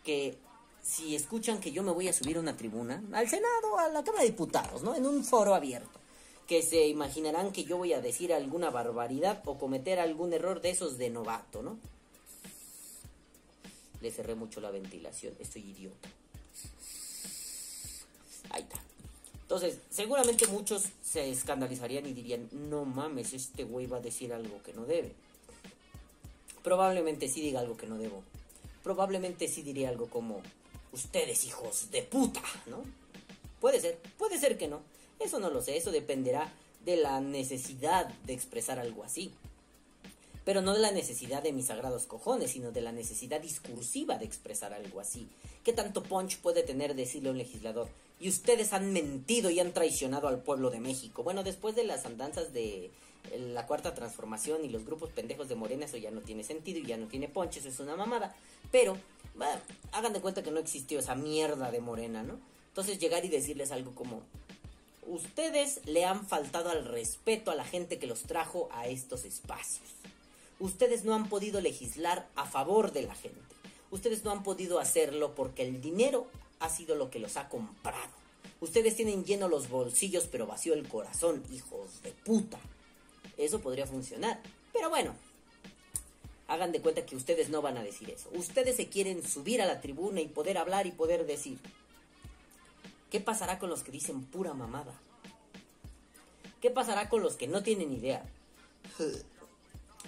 [0.04, 0.38] que
[0.82, 4.04] si escuchan que yo me voy a subir a una tribuna, al Senado, a la
[4.04, 4.96] Cámara de Diputados, ¿no?
[4.96, 6.00] En un foro abierto,
[6.46, 10.72] que se imaginarán que yo voy a decir alguna barbaridad o cometer algún error de
[10.72, 11.80] esos de novato, ¿no?
[14.02, 16.10] Le cerré mucho la ventilación, estoy idiota.
[18.54, 18.80] Ahí está.
[19.42, 24.63] Entonces, seguramente muchos se escandalizarían y dirían, no mames, este güey va a decir algo
[24.63, 25.12] que no debe.
[26.63, 28.24] Probablemente sí diga algo que no debo.
[28.84, 30.42] Probablemente sí diría algo como,
[30.94, 32.84] ustedes hijos de puta, ¿no?
[33.60, 34.82] Puede ser, puede ser que no.
[35.20, 36.52] Eso no lo sé, eso dependerá
[36.86, 39.34] de la necesidad de expresar algo así.
[40.46, 44.26] Pero no de la necesidad de mis sagrados cojones, sino de la necesidad discursiva de
[44.26, 45.28] expresar algo así.
[45.63, 47.88] ¿Qué tanto punch puede tener decirle a un legislador?
[48.19, 51.23] Y ustedes han mentido y han traicionado al pueblo de México.
[51.23, 52.91] Bueno, después de las andanzas de
[53.38, 56.86] la cuarta transformación y los grupos pendejos de Morena, eso ya no tiene sentido y
[56.86, 58.36] ya no tiene punch, eso es una mamada.
[58.71, 58.97] Pero,
[59.36, 59.60] bueno,
[59.91, 62.39] hagan de cuenta que no existió esa mierda de Morena, ¿no?
[62.69, 64.21] Entonces llegar y decirles algo como,
[65.08, 69.88] ustedes le han faltado al respeto a la gente que los trajo a estos espacios.
[70.60, 73.39] Ustedes no han podido legislar a favor de la gente.
[73.91, 76.28] Ustedes no han podido hacerlo porque el dinero
[76.63, 78.10] ha sido lo que los ha comprado.
[78.62, 82.58] Ustedes tienen lleno los bolsillos pero vacío el corazón, hijos de puta.
[83.38, 84.41] Eso podría funcionar.
[84.71, 85.13] Pero bueno,
[86.47, 88.30] hagan de cuenta que ustedes no van a decir eso.
[88.34, 91.60] Ustedes se quieren subir a la tribuna y poder hablar y poder decir.
[93.12, 94.93] ¿Qué pasará con los que dicen pura mamada?
[96.62, 98.26] ¿Qué pasará con los que no tienen idea?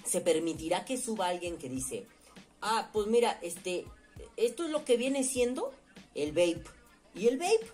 [0.05, 2.05] ¿Se permitirá que suba alguien que dice,
[2.61, 3.85] ah, pues mira, este,
[4.37, 5.73] esto es lo que viene siendo
[6.15, 6.63] el vape?
[7.13, 7.71] ¿Y el vape?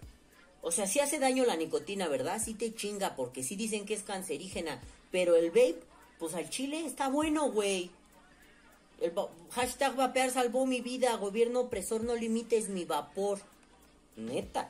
[0.61, 2.41] O sea, sí hace daño la nicotina, ¿verdad?
[2.43, 4.81] Sí te chinga, porque sí dicen que es cancerígena.
[5.11, 5.81] Pero el vape,
[6.19, 7.91] pues al chile está bueno, güey.
[8.99, 9.13] El
[9.49, 11.15] hashtag vapear salvó mi vida.
[11.15, 13.39] Gobierno opresor, no limites mi vapor.
[14.15, 14.69] Neta.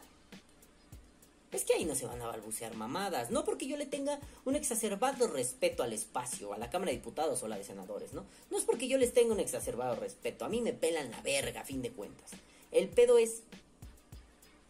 [1.51, 3.29] Es que ahí no se van a balbucear mamadas.
[3.29, 7.43] No porque yo le tenga un exacerbado respeto al espacio, a la Cámara de Diputados
[7.43, 8.25] o a la de Senadores, ¿no?
[8.49, 10.45] No es porque yo les tenga un exacerbado respeto.
[10.45, 12.31] A mí me pelan la verga, a fin de cuentas.
[12.71, 13.41] El pedo es.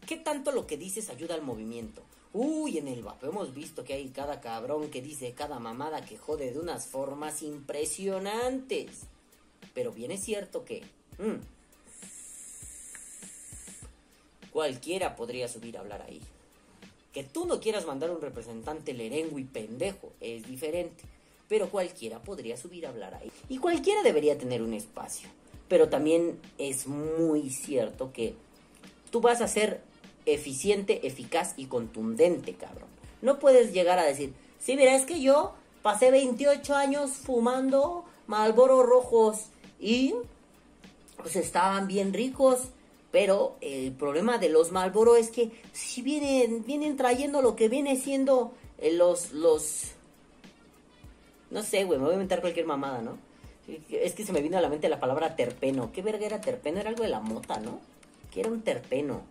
[0.08, 2.02] ¿Qué tanto lo que dices ayuda al movimiento?
[2.34, 6.18] Uy, en el vapeo hemos visto que hay cada cabrón que dice cada mamada que
[6.18, 9.02] jode de unas formas impresionantes.
[9.74, 10.82] Pero bien es cierto que
[11.18, 11.42] mmm,
[14.52, 16.22] cualquiera podría subir a hablar ahí.
[17.14, 21.04] Que tú no quieras mandar un representante y pendejo es diferente.
[21.50, 23.30] Pero cualquiera podría subir a hablar ahí.
[23.50, 25.28] Y cualquiera debería tener un espacio.
[25.68, 28.36] Pero también es muy cierto que
[29.12, 29.82] tú vas a ser
[30.26, 32.90] eficiente, eficaz y contundente, cabrón.
[33.22, 38.84] No puedes llegar a decir, sí, mira, es que yo pasé 28 años fumando Malboro
[38.84, 39.48] rojos
[39.80, 40.14] y
[41.18, 42.70] pues estaban bien ricos.
[43.12, 47.98] Pero el problema de los Malboro es que si vienen, vienen trayendo lo que viene
[47.98, 49.92] siendo eh, los, los...
[51.50, 53.18] No sé, güey, me voy a inventar cualquier mamada, ¿no?
[53.90, 55.92] Es que se me vino a la mente la palabra terpeno.
[55.92, 56.80] ¿Qué verga era terpeno?
[56.80, 57.80] Era algo de la mota, ¿no?
[58.32, 59.24] Que era un terpeno.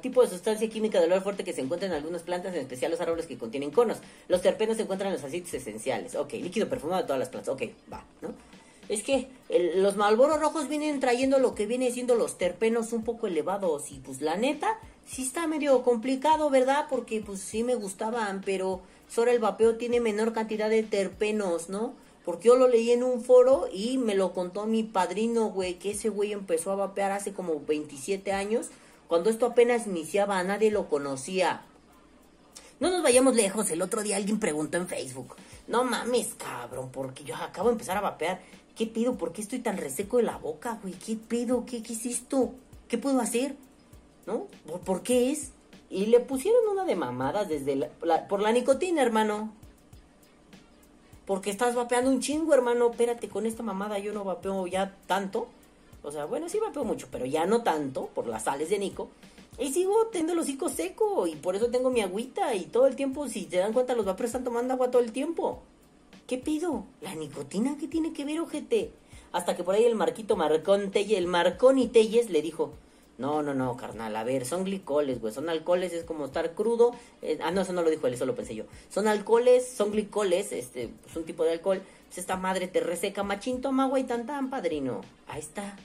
[0.00, 2.90] Tipo de sustancia química de olor fuerte que se encuentra en algunas plantas, en especial
[2.90, 3.98] los árboles que contienen conos.
[4.28, 6.14] Los terpenos se encuentran en los aceites esenciales.
[6.14, 7.54] Ok, líquido perfumado de todas las plantas.
[7.54, 8.34] Ok, va, ¿no?
[8.88, 9.28] Es que
[9.76, 13.92] los malboros rojos vienen trayendo lo que viene siendo los terpenos un poco elevados.
[13.92, 16.86] Y pues la neta, sí está medio complicado, ¿verdad?
[16.90, 21.94] Porque pues sí me gustaban, pero solo el vapeo tiene menor cantidad de terpenos, ¿no?
[22.24, 25.92] Porque yo lo leí en un foro y me lo contó mi padrino, güey, que
[25.92, 28.70] ese güey empezó a vapear hace como 27 años,
[29.10, 31.62] cuando esto apenas iniciaba, nadie lo conocía.
[32.78, 35.34] No nos vayamos lejos, el otro día alguien preguntó en Facebook,
[35.66, 38.40] no mames, cabrón, porque yo acabo de empezar a vapear,
[38.76, 39.16] ¿qué pido?
[39.16, 40.94] ¿Por qué estoy tan reseco de la boca, güey?
[40.94, 41.66] ¿Qué pido?
[41.66, 42.52] ¿Qué, qué es esto?
[42.86, 43.56] ¿Qué puedo hacer?
[44.26, 44.46] ¿No?
[44.64, 45.50] ¿Por, ¿Por, qué es?
[45.90, 49.52] Y le pusieron una de mamadas desde la, por la nicotina, hermano.
[51.26, 52.90] Porque estás vapeando un chingo, hermano.
[52.92, 55.48] Espérate, con esta mamada yo no vapeo ya tanto.
[56.02, 59.08] O sea, bueno, sí vapeo mucho, pero ya no tanto por las sales de Nico.
[59.58, 62.96] Y sigo teniendo el hocico seco y por eso tengo mi agüita y todo el
[62.96, 65.60] tiempo, si te dan cuenta, los vaperos están tomando agua todo el tiempo.
[66.26, 66.84] ¿Qué pido?
[67.00, 68.92] ¿La nicotina qué tiene que ver, ojete?
[69.32, 72.72] Hasta que por ahí el Marquito Marcón Telles, el Marconi Telles le dijo,
[73.20, 76.94] no, no, no, carnal, a ver, son glicoles, güey, son alcoholes, es como estar crudo.
[77.20, 78.64] eh, ah, no, eso no lo dijo él, eso lo pensé yo.
[78.88, 81.82] Son alcoholes, son glicoles, este, es un tipo de alcohol.
[82.06, 85.02] Pues esta madre te reseca, machín, toma agua y tan tan, padrino.
[85.28, 85.76] Ahí está.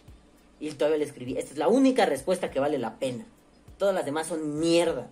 [0.61, 3.25] Y todavía le escribí, esta es la única respuesta que vale la pena.
[3.77, 5.09] Todas las demás son mierda.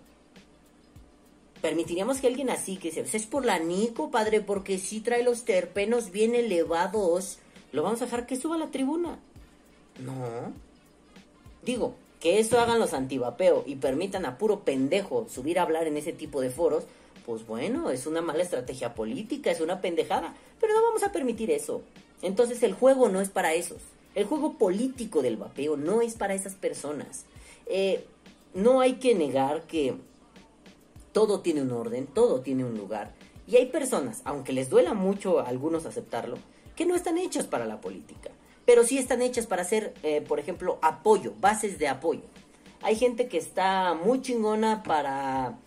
[1.62, 5.44] Permitiríamos que alguien así, que se, es por la Nico, padre, porque sí trae los
[5.44, 7.40] terpenos bien elevados,
[7.74, 9.20] lo vamos a dejar que suba a la tribuna.
[10.00, 10.54] No.
[11.64, 15.98] Digo, que eso hagan los antivapeo y permitan a puro pendejo subir a hablar en
[15.98, 16.86] ese tipo de foros,
[17.26, 21.52] pues bueno, es una mala estrategia política, es una pendejada, pero no vamos a permitir
[21.52, 21.82] eso.
[22.22, 23.82] Entonces el juego no es para esos.
[24.16, 27.26] El juego político del vapeo no es para esas personas.
[27.66, 28.06] Eh,
[28.54, 29.94] no hay que negar que
[31.12, 33.12] todo tiene un orden, todo tiene un lugar.
[33.50, 36.38] Y hay personas, aunque les duela mucho a algunos aceptarlo,
[36.78, 38.30] que no están hechas para la política.
[38.66, 42.22] Pero sí están hechas para hacer, eh, por ejemplo, apoyo, bases de apoyo.
[42.82, 45.58] Hay gente que está muy chingona para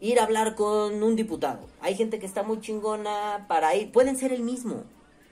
[0.00, 1.60] ir a hablar con un diputado.
[1.80, 3.92] Hay gente que está muy chingona para ir...
[3.92, 4.84] Pueden ser el mismo.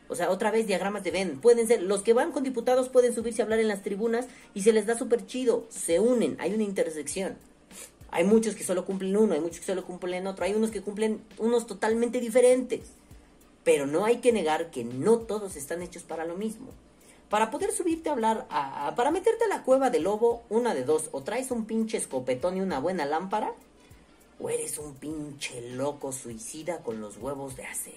[0.09, 1.41] O sea, otra vez diagramas de Venn.
[1.41, 4.63] Pueden ser, los que van con diputados pueden subirse a hablar en las tribunas y
[4.63, 5.67] se les da súper chido.
[5.69, 7.37] Se unen, hay una intersección.
[8.11, 10.81] Hay muchos que solo cumplen uno, hay muchos que solo cumplen otro, hay unos que
[10.81, 12.81] cumplen unos totalmente diferentes.
[13.65, 16.69] Pero no hay que negar que no todos están hechos para lo mismo.
[17.29, 20.85] Para poder subirte a hablar, a, para meterte a la cueva del lobo, una de
[20.85, 23.53] dos, o traes un pinche escopetón y una buena lámpara,
[24.41, 27.97] o eres un pinche loco suicida con los huevos de acero.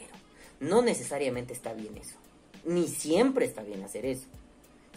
[0.59, 2.17] No necesariamente está bien eso.
[2.65, 4.27] Ni siempre está bien hacer eso.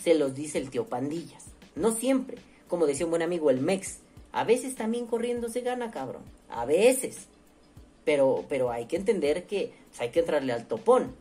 [0.02, 1.44] Se los dice el tío Pandillas.
[1.76, 2.38] No siempre.
[2.68, 3.98] Como decía un buen amigo el Mex.
[4.32, 6.22] A veces también corriendo se gana, cabrón.
[6.50, 7.26] A veces.
[8.04, 11.14] Pero, pero hay que entender que pues, hay que entrarle al topón.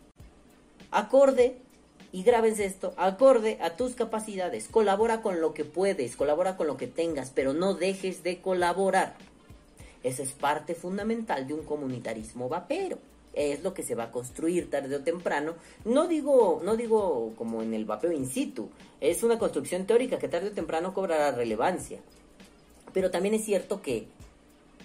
[0.91, 1.57] Acorde,
[2.13, 4.67] y grábense esto, acorde a tus capacidades.
[4.67, 9.15] Colabora con lo que puedes, colabora con lo que tengas, pero no dejes de colaborar.
[10.03, 12.99] Esa es parte fundamental de un comunitarismo vapero.
[13.33, 15.55] Es lo que se va a construir tarde o temprano.
[15.85, 18.69] No digo, no digo como en el vapeo in situ.
[19.01, 21.97] Es una construcción teórica que tarde o temprano cobrará relevancia.
[22.93, 24.05] Pero también es cierto que,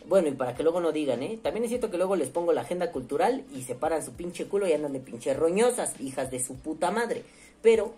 [0.09, 1.39] bueno, y para que luego no digan, ¿eh?
[1.43, 4.47] También es cierto que luego les pongo la agenda cultural y se paran su pinche
[4.47, 7.25] culo y andan de pinche roñosas, hijas de su puta madre.
[7.61, 7.93] Pero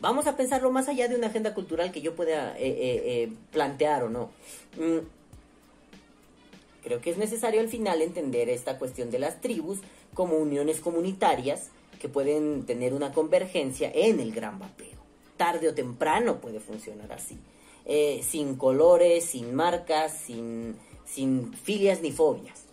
[0.00, 3.32] vamos a pensarlo más allá de una agenda cultural que yo pueda eh, eh, eh,
[3.50, 4.30] plantear o no.
[4.78, 4.98] Mm,
[6.84, 9.80] Creo que es necesario al final entender esta cuestión de las tribus
[10.14, 14.96] como uniones comunitarias que pueden tener una convergencia en el gran vapeo.
[15.36, 17.36] Tarde o temprano puede funcionar así.
[18.22, 22.64] Sin colores, sin marcas, sin, sin filias ni fobias.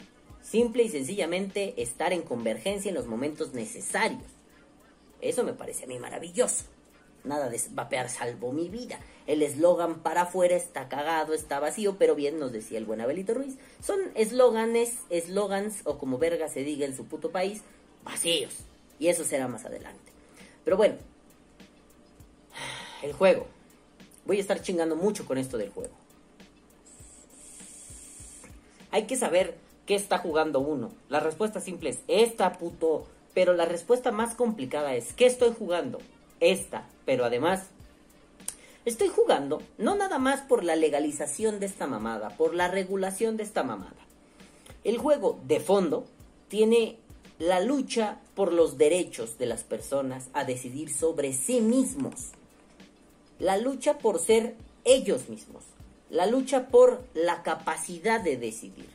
[0.41, 4.23] Simple y sencillamente estar en convergencia en los momentos necesarios.
[5.21, 6.65] Eso me parece a mí maravilloso.
[7.23, 8.99] Nada de vapear salvo mi vida.
[9.25, 13.33] El eslogan para afuera está cagado, está vacío, pero bien nos decía el buen Abelito
[13.33, 13.55] Ruiz.
[13.81, 17.61] Son eslóganes, eslogans, o como verga se diga en su puto país,
[18.03, 18.53] vacíos.
[18.99, 20.11] Y eso será más adelante.
[20.65, 20.95] Pero bueno,
[23.01, 23.47] el juego.
[24.25, 26.02] Voy a estar chingando mucho con esto del juego.
[28.93, 30.91] Hay que saber qué está jugando uno.
[31.09, 33.07] La respuesta simple es esta, puto.
[33.33, 35.97] Pero la respuesta más complicada es ¿qué estoy jugando?
[36.39, 36.87] Esta.
[37.03, 37.63] Pero además,
[38.85, 43.41] estoy jugando no nada más por la legalización de esta mamada, por la regulación de
[43.41, 43.97] esta mamada.
[44.83, 46.05] El juego, de fondo,
[46.47, 46.99] tiene
[47.39, 52.33] la lucha por los derechos de las personas a decidir sobre sí mismos.
[53.39, 54.53] La lucha por ser
[54.85, 55.63] ellos mismos.
[56.13, 58.85] La lucha por la capacidad de decidir.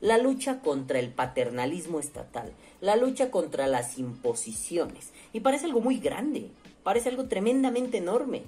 [0.00, 2.52] La lucha contra el paternalismo estatal.
[2.80, 5.10] La lucha contra las imposiciones.
[5.32, 6.50] Y parece algo muy grande.
[6.84, 8.44] Parece algo tremendamente enorme.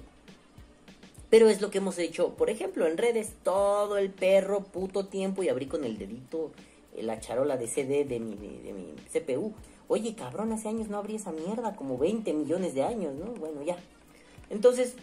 [1.29, 5.43] Pero es lo que hemos hecho, por ejemplo, en redes, todo el perro puto tiempo
[5.43, 6.53] y abrí con el dedito
[6.95, 9.53] eh, la charola de CD de mi, de mi CPU.
[9.89, 13.33] Oye, cabrón, hace años no abrí esa mierda, como 20 millones de años, ¿no?
[13.33, 13.75] Bueno, ya.
[14.49, 14.95] Entonces,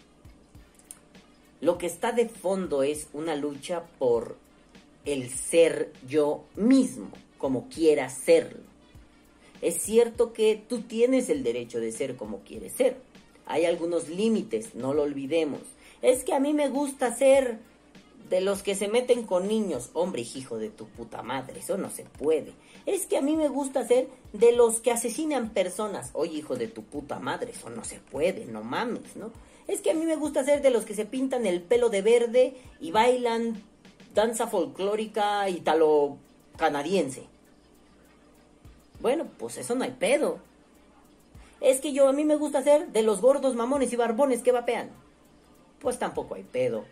[1.61, 4.37] lo que está de fondo es una lucha por
[5.05, 8.63] el ser yo mismo, como quiera serlo.
[9.61, 12.97] Es cierto que tú tienes el derecho de ser como quieres ser.
[13.47, 15.61] Hay algunos límites, no lo olvidemos.
[16.03, 17.59] Es que a mí me gusta ser
[18.31, 19.91] de los que se meten con niños.
[19.95, 22.53] Hombre, hijo de tu puta madre, eso no se puede.
[22.87, 26.11] Es que a mí me gusta ser de los que asesinan personas.
[26.13, 29.33] Oye, hijo de tu puta madre, eso no se puede, no mames, ¿no?
[29.69, 32.03] Es que a mí me gusta ser de los que se pintan el pelo de
[32.03, 33.63] verde y bailan
[34.15, 37.27] danza folclórica italo-canadiense.
[39.01, 40.41] Bueno, pues eso no hay pedo.
[41.61, 44.53] Es que yo a mí me gusta ser de los gordos mamones y barbones que
[44.53, 44.91] vapean.
[45.81, 46.85] Pues tampoco hay pedo.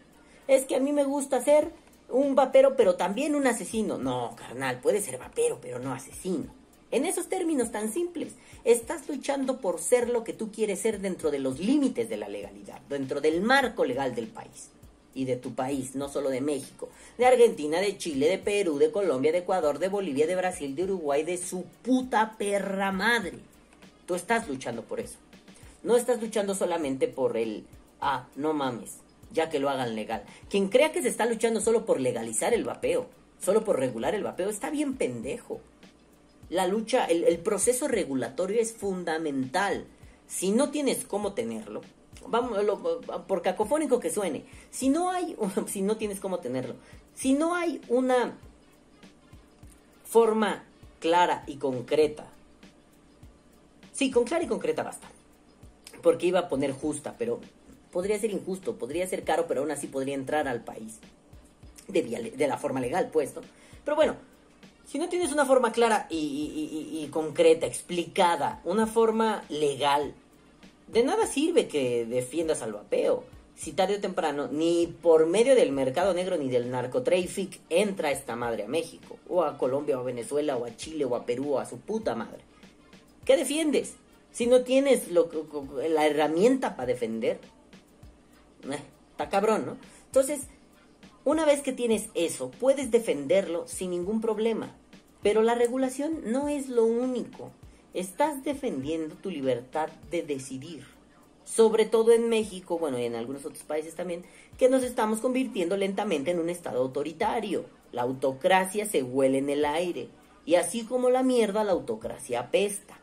[0.46, 1.72] Es que a mí me gusta ser
[2.10, 3.96] un vapero, pero también un asesino.
[3.96, 6.55] No, carnal, puede ser vapero, pero no asesino.
[6.90, 11.30] En esos términos tan simples, estás luchando por ser lo que tú quieres ser dentro
[11.30, 14.70] de los límites de la legalidad, dentro del marco legal del país
[15.14, 18.92] y de tu país, no solo de México, de Argentina, de Chile, de Perú, de
[18.92, 23.38] Colombia, de Ecuador, de Bolivia, de Brasil, de Uruguay, de su puta perra madre.
[24.06, 25.16] Tú estás luchando por eso.
[25.82, 27.64] No estás luchando solamente por el,
[28.00, 28.98] ah, no mames,
[29.32, 30.22] ya que lo hagan legal.
[30.50, 33.06] Quien crea que se está luchando solo por legalizar el vapeo,
[33.40, 35.60] solo por regular el vapeo, está bien pendejo.
[36.48, 39.86] La lucha, el, proceso regulatorio es fundamental.
[40.28, 41.82] Si no tienes cómo tenerlo,
[42.28, 42.58] vamos,
[43.26, 46.74] por cacofónico que suene, si no hay, si no tienes cómo tenerlo,
[47.14, 48.36] si no hay una
[50.04, 50.64] forma
[51.00, 52.26] clara y concreta,
[53.92, 55.08] sí, con clara y concreta basta,
[56.02, 57.40] porque iba a poner justa, pero
[57.90, 60.98] podría ser injusto, podría ser caro, pero aún así podría entrar al país
[61.88, 62.02] de,
[62.36, 63.42] de la forma legal, pues, ¿no?
[63.84, 64.16] Pero bueno,
[64.86, 66.16] si no tienes una forma clara y,
[67.02, 70.14] y- concreta, explicada, una forma legal,
[70.88, 73.24] de nada sirve que defiendas al vapeo.
[73.56, 78.36] Si tarde o temprano, ni por medio del mercado negro ni del narcotráfico entra esta
[78.36, 81.54] madre a México, o a Colombia, o a Venezuela, o a Chile, o a Perú,
[81.54, 82.40] o a su puta madre.
[83.24, 83.94] ¿Qué defiendes?
[84.30, 85.30] Si no tienes lo,
[85.88, 87.40] la herramienta para defender.
[88.70, 88.78] Eh,
[89.12, 89.76] está cabrón, ¿no?
[90.04, 90.42] Entonces,
[91.26, 94.76] una vez que tienes eso, puedes defenderlo sin ningún problema.
[95.24, 97.50] Pero la regulación no es lo único.
[97.94, 100.86] Estás defendiendo tu libertad de decidir.
[101.44, 104.24] Sobre todo en México, bueno, y en algunos otros países también,
[104.56, 107.64] que nos estamos convirtiendo lentamente en un estado autoritario.
[107.90, 110.08] La autocracia se huele en el aire.
[110.44, 113.00] Y así como la mierda, la autocracia apesta.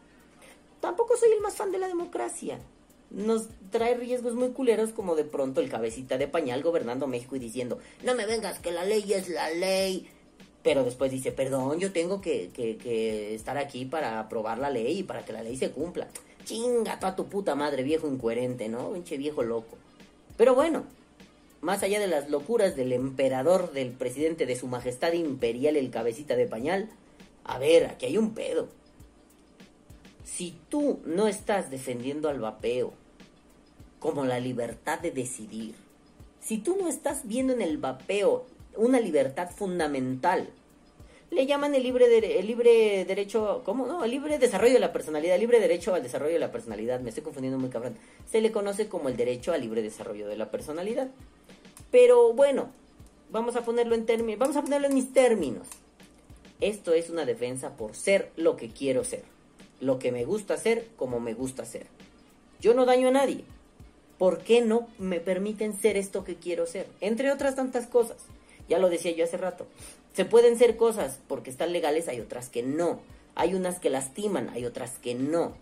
[0.79, 2.57] Tampoco soy el más fan de la democracia.
[3.13, 7.39] Nos trae riesgos muy culeros como de pronto el cabecita de pañal gobernando México y
[7.39, 10.09] diciendo, no me vengas que la ley es la ley.
[10.63, 12.49] Pero después dice, perdón, yo tengo que,
[13.35, 16.07] estar aquí para aprobar la ley y para que la ley se cumpla.
[16.45, 18.93] Chinga toda tu puta madre, viejo incoherente, ¿no?
[18.93, 19.77] Pinche viejo loco.
[20.35, 20.85] Pero bueno,
[21.61, 26.35] más allá de las locuras del emperador, del presidente de su majestad imperial, el cabecita
[26.35, 26.89] de pañal,
[27.43, 28.69] a ver, aquí hay un pedo.
[30.23, 32.93] Si tú no estás defendiendo al vapeo
[34.03, 35.75] como la libertad de decidir,
[36.41, 40.49] si tú no estás viendo en el vapeo una libertad fundamental,
[41.31, 44.03] le llaman el libre, el libre derecho, ¿cómo no?
[44.03, 47.09] El libre desarrollo de la personalidad, el libre derecho al desarrollo de la personalidad, me
[47.09, 47.95] estoy confundiendo muy cabrón.
[48.29, 51.07] Se le conoce como el derecho al libre desarrollo de la personalidad.
[51.89, 52.71] Pero bueno,
[53.31, 55.65] vamos a ponerlo en términos, vamos a ponerlo en mis términos.
[56.59, 59.23] Esto es una defensa por ser lo que quiero ser,
[59.79, 61.87] lo que me gusta ser como me gusta ser.
[62.59, 63.45] Yo no daño a nadie.
[64.17, 66.87] ¿Por qué no me permiten ser esto que quiero ser?
[67.01, 68.17] Entre otras tantas cosas.
[68.69, 69.67] Ya lo decía yo hace rato.
[70.13, 72.99] Se pueden ser cosas porque están legales, hay otras que no.
[73.35, 75.53] Hay unas que lastiman, hay otras que no.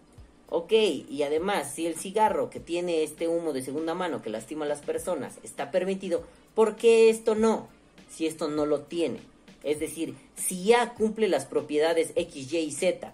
[0.50, 4.66] Ok, y además, si el cigarro que tiene este humo de segunda mano que lastima
[4.66, 7.70] a las personas está permitido, ¿por qué esto no?
[8.10, 9.20] Si esto no lo tiene.
[9.64, 13.14] Es decir, si ya cumple las propiedades X, Y y Z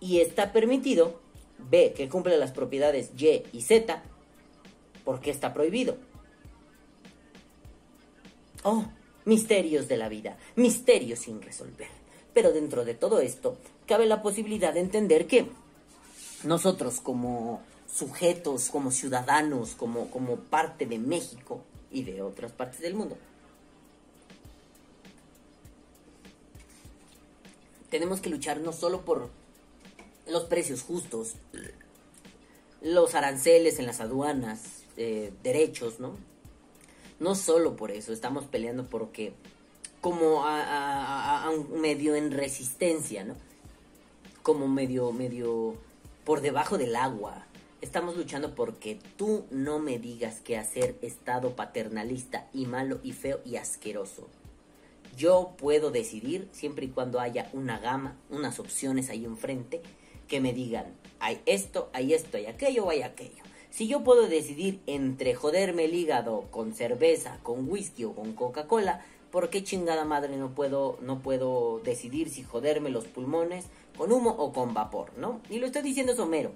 [0.00, 1.18] y está permitido,
[1.58, 4.02] B, que cumple las propiedades Y y Z,
[5.08, 5.96] ¿por qué está prohibido?
[8.62, 8.84] Oh,
[9.24, 11.88] misterios de la vida, misterios sin resolver.
[12.34, 13.56] Pero dentro de todo esto,
[13.86, 15.48] cabe la posibilidad de entender que
[16.44, 22.92] nosotros como sujetos, como ciudadanos, como, como parte de México y de otras partes del
[22.92, 23.16] mundo,
[27.88, 29.30] tenemos que luchar no solo por
[30.26, 31.36] los precios justos,
[32.82, 36.16] los aranceles en las aduanas, eh, derechos, ¿no?
[37.20, 39.32] No solo por eso, estamos peleando porque
[40.00, 43.34] como a, un medio en resistencia, ¿no?
[44.42, 45.76] Como medio, medio
[46.24, 47.46] por debajo del agua.
[47.80, 53.40] Estamos luchando porque tú no me digas qué hacer, Estado paternalista y malo y feo
[53.44, 54.26] y asqueroso.
[55.16, 59.80] Yo puedo decidir siempre y cuando haya una gama, unas opciones ahí enfrente
[60.26, 60.86] que me digan,
[61.20, 63.42] hay esto, hay esto, hay aquello hay aquello.
[63.70, 69.04] Si yo puedo decidir entre joderme el hígado con cerveza, con whisky o con Coca-Cola,
[69.30, 73.66] ¿por qué chingada madre no puedo, no puedo decidir si joderme los pulmones
[73.96, 75.40] con humo o con vapor, ¿no?
[75.50, 76.52] Y lo estoy diciendo somero,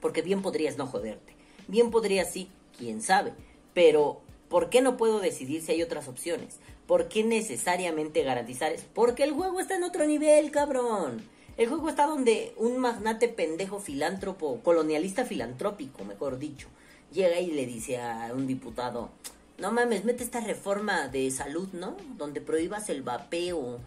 [0.00, 1.34] porque bien podrías no joderte.
[1.66, 2.48] Bien podrías sí,
[2.78, 3.32] quién sabe.
[3.74, 6.58] Pero, ¿por qué no puedo decidir si hay otras opciones?
[6.86, 8.84] ¿Por qué necesariamente garantizar eso?
[8.94, 11.22] Porque el juego está en otro nivel, cabrón.
[11.58, 16.68] El juego está donde un magnate pendejo filántropo, colonialista filantrópico, mejor dicho,
[17.12, 19.10] llega y le dice a un diputado,
[19.58, 21.94] no mames, mete esta reforma de salud, ¿no?
[22.16, 23.80] Donde prohíbas el vapeo.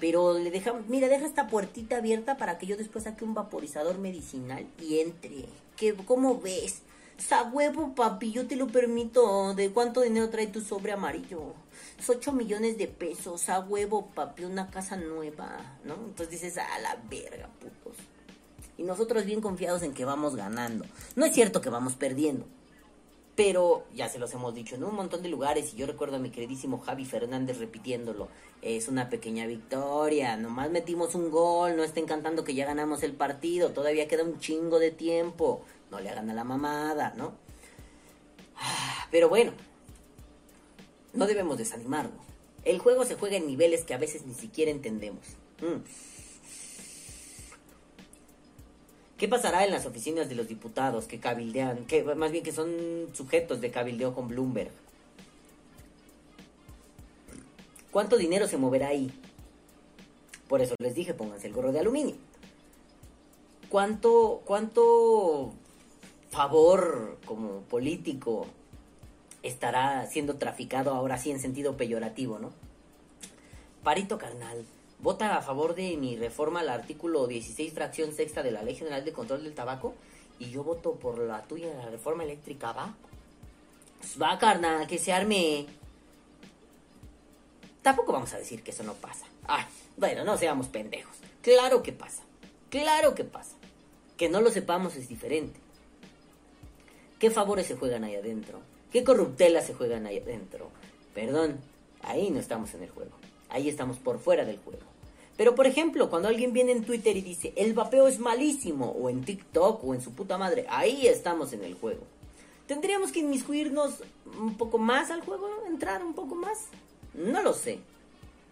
[0.00, 3.98] Pero le deja, mira, deja esta puertita abierta para que yo después saque un vaporizador
[3.98, 5.44] medicinal y entre.
[5.76, 6.80] ¿Qué, ¿Cómo ves?
[7.18, 9.54] Sa huevo, papi, yo te lo permito.
[9.54, 11.52] ¿De cuánto dinero trae tu sobre amarillo?
[12.02, 13.48] Es 8 millones de pesos.
[13.48, 15.94] A huevo, papi, una casa nueva, ¿no?
[15.94, 17.96] Entonces dices, a la verga, putos.
[18.76, 20.84] Y nosotros bien confiados en que vamos ganando.
[21.14, 22.44] No es cierto que vamos perdiendo.
[23.36, 26.18] Pero ya se los hemos dicho en un montón de lugares y yo recuerdo a
[26.18, 28.26] mi queridísimo Javi Fernández repitiéndolo.
[28.62, 33.12] Es una pequeña victoria, nomás metimos un gol, no estén cantando que ya ganamos el
[33.12, 37.34] partido, todavía queda un chingo de tiempo, no le hagan a la mamada, ¿no?
[38.56, 39.52] Ah, pero bueno,
[41.12, 42.24] no debemos desanimarnos.
[42.64, 45.26] El juego se juega en niveles que a veces ni siquiera entendemos.
[45.60, 45.82] Mm.
[49.18, 53.08] ¿Qué pasará en las oficinas de los diputados que cabildean, que más bien que son
[53.12, 54.72] sujetos de cabildeo con Bloomberg?
[57.92, 59.12] ¿Cuánto dinero se moverá ahí?
[60.48, 62.16] Por eso les dije, pónganse el gorro de aluminio.
[63.68, 65.52] ¿Cuánto, cuánto
[66.30, 68.46] favor como político
[69.42, 72.52] estará siendo traficado ahora sí en sentido peyorativo, no?
[73.82, 74.64] Parito carnal,
[75.00, 79.04] vota a favor de mi reforma al artículo 16, fracción sexta de la Ley General
[79.04, 79.94] de Control del Tabaco
[80.38, 82.94] y yo voto por la tuya, la reforma eléctrica, ¿va?
[83.98, 85.66] Pues va, carnal, que se arme.
[87.82, 89.26] Tampoco vamos a decir que eso no pasa.
[89.46, 89.64] Ay,
[89.96, 91.16] bueno, no seamos pendejos.
[91.42, 92.22] Claro que pasa.
[92.70, 93.54] Claro que pasa.
[94.16, 95.58] Que no lo sepamos es diferente.
[97.18, 98.60] ¿Qué favores se juegan ahí adentro?
[98.92, 100.68] ¿Qué corruptelas se juegan ahí adentro?
[101.14, 101.56] Perdón,
[102.02, 103.12] ahí no estamos en el juego.
[103.48, 104.82] Ahí estamos por fuera del juego.
[105.36, 109.08] Pero por ejemplo, cuando alguien viene en Twitter y dice, el vapeo es malísimo, o
[109.08, 112.02] en TikTok, o en su puta madre, ahí estamos en el juego.
[112.66, 114.02] ¿Tendríamos que inmiscuirnos
[114.38, 115.48] un poco más al juego?
[115.66, 116.66] ¿Entrar un poco más?
[117.14, 117.78] No lo sé.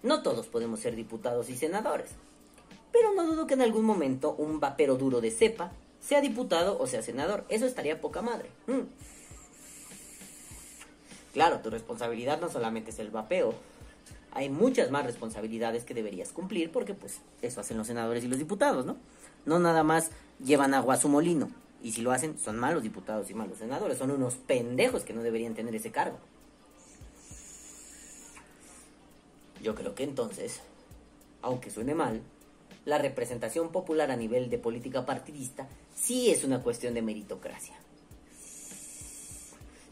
[0.03, 2.09] No todos podemos ser diputados y senadores.
[2.93, 6.87] Pero no dudo que en algún momento un vapero duro de cepa sea diputado o
[6.87, 7.45] sea senador.
[7.51, 8.49] Eso estaría poca madre.
[8.67, 8.81] Mm.
[11.33, 13.55] Claro, tu responsabilidad no solamente es el vapeo.
[14.33, 18.39] Hay muchas más responsabilidades que deberías cumplir porque pues eso hacen los senadores y los
[18.39, 18.97] diputados, ¿no?
[19.45, 20.11] No nada más
[20.45, 21.51] llevan agua a su molino.
[21.83, 23.99] Y si lo hacen, son malos diputados y malos senadores.
[23.99, 26.19] Son unos pendejos que no deberían tener ese cargo.
[29.63, 30.61] Yo creo que entonces,
[31.43, 32.23] aunque suene mal,
[32.85, 37.75] la representación popular a nivel de política partidista sí es una cuestión de meritocracia.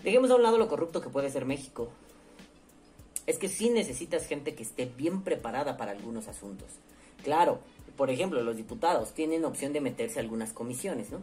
[0.02, 1.88] Dejemos a un lado lo corrupto que puede ser México.
[3.26, 6.68] Es que sí necesitas gente que esté bien preparada para algunos asuntos.
[7.24, 7.60] Claro,
[7.96, 11.20] por ejemplo, los diputados tienen opción de meterse a algunas comisiones, ¿no?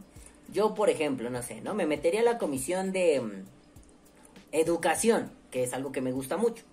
[0.52, 1.74] Yo, por ejemplo, no sé, ¿no?
[1.74, 3.46] Me metería a la comisión de mm,
[4.52, 6.64] educación, que es algo que me gusta mucho.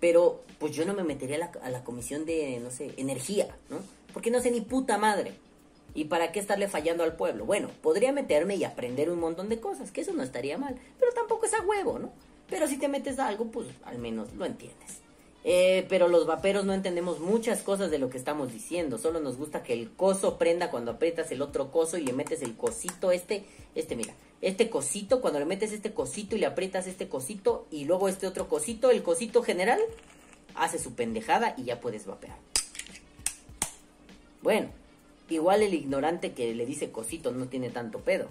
[0.00, 3.54] Pero, pues yo no me metería a la, a la comisión de, no sé, energía,
[3.68, 3.78] ¿no?
[4.12, 5.34] Porque no sé ni puta madre.
[5.98, 7.44] ¿Y para qué estarle fallando al pueblo?
[7.44, 11.12] Bueno, podría meterme y aprender un montón de cosas, que eso no estaría mal, pero
[11.12, 12.12] tampoco es a huevo, ¿no?
[12.48, 15.00] Pero si te metes a algo, pues al menos lo entiendes.
[15.42, 18.96] Eh, pero los vaperos no entendemos muchas cosas de lo que estamos diciendo.
[18.96, 22.42] Solo nos gusta que el coso prenda cuando aprietas el otro coso y le metes
[22.42, 23.44] el cosito este.
[23.74, 24.14] Este, mira.
[24.40, 28.28] Este cosito, cuando le metes este cosito y le aprietas este cosito y luego este
[28.28, 29.80] otro cosito, el cosito general,
[30.54, 32.36] hace su pendejada y ya puedes vapear.
[34.42, 34.68] Bueno,
[35.34, 38.28] igual el ignorante que le dice cosito no tiene tanto pedo.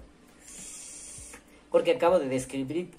[1.72, 2.89] Porque acabo de describir...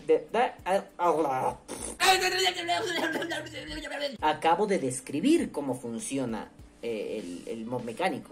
[4.20, 6.50] acabo de describir cómo funciona
[6.82, 8.30] eh, el, el mob mecánico.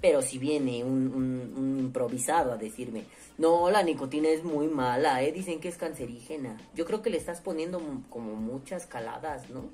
[0.00, 3.04] Pero si viene un, un- improvisado a decirme,
[3.36, 5.32] no, la nicotina es muy mala, ¿eh?
[5.32, 6.56] dicen que es cancerígena.
[6.74, 9.64] Yo creo que le estás poniendo como muchas caladas, ¿no?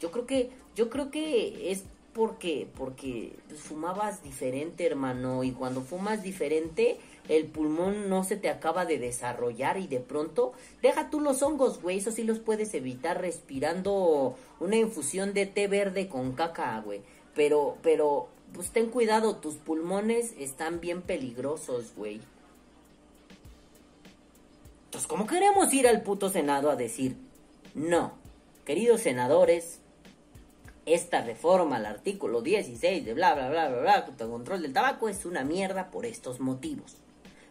[0.00, 6.22] Yo creo que, yo creo que es porque, porque fumabas diferente, hermano, y cuando fumas
[6.22, 6.98] diferente,
[7.28, 11.82] el pulmón no se te acaba de desarrollar y de pronto, deja tú los hongos,
[11.82, 17.02] güey, eso sí los puedes evitar respirando una infusión de té verde con caca, güey.
[17.34, 22.20] Pero, pero, pues ten cuidado, tus pulmones están bien peligrosos, güey.
[24.84, 27.16] Entonces, ¿cómo queremos ir al puto Senado a decir,
[27.74, 28.12] no,
[28.64, 29.80] queridos senadores,
[30.86, 35.24] esta reforma al artículo 16 de bla bla bla bla bla control del tabaco es
[35.24, 36.96] una mierda por estos motivos.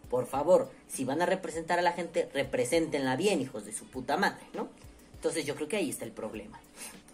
[0.09, 4.17] Por favor, si van a representar a la gente, represéntenla bien, hijos de su puta
[4.17, 4.69] madre, ¿no?
[5.15, 6.59] Entonces yo creo que ahí está el problema.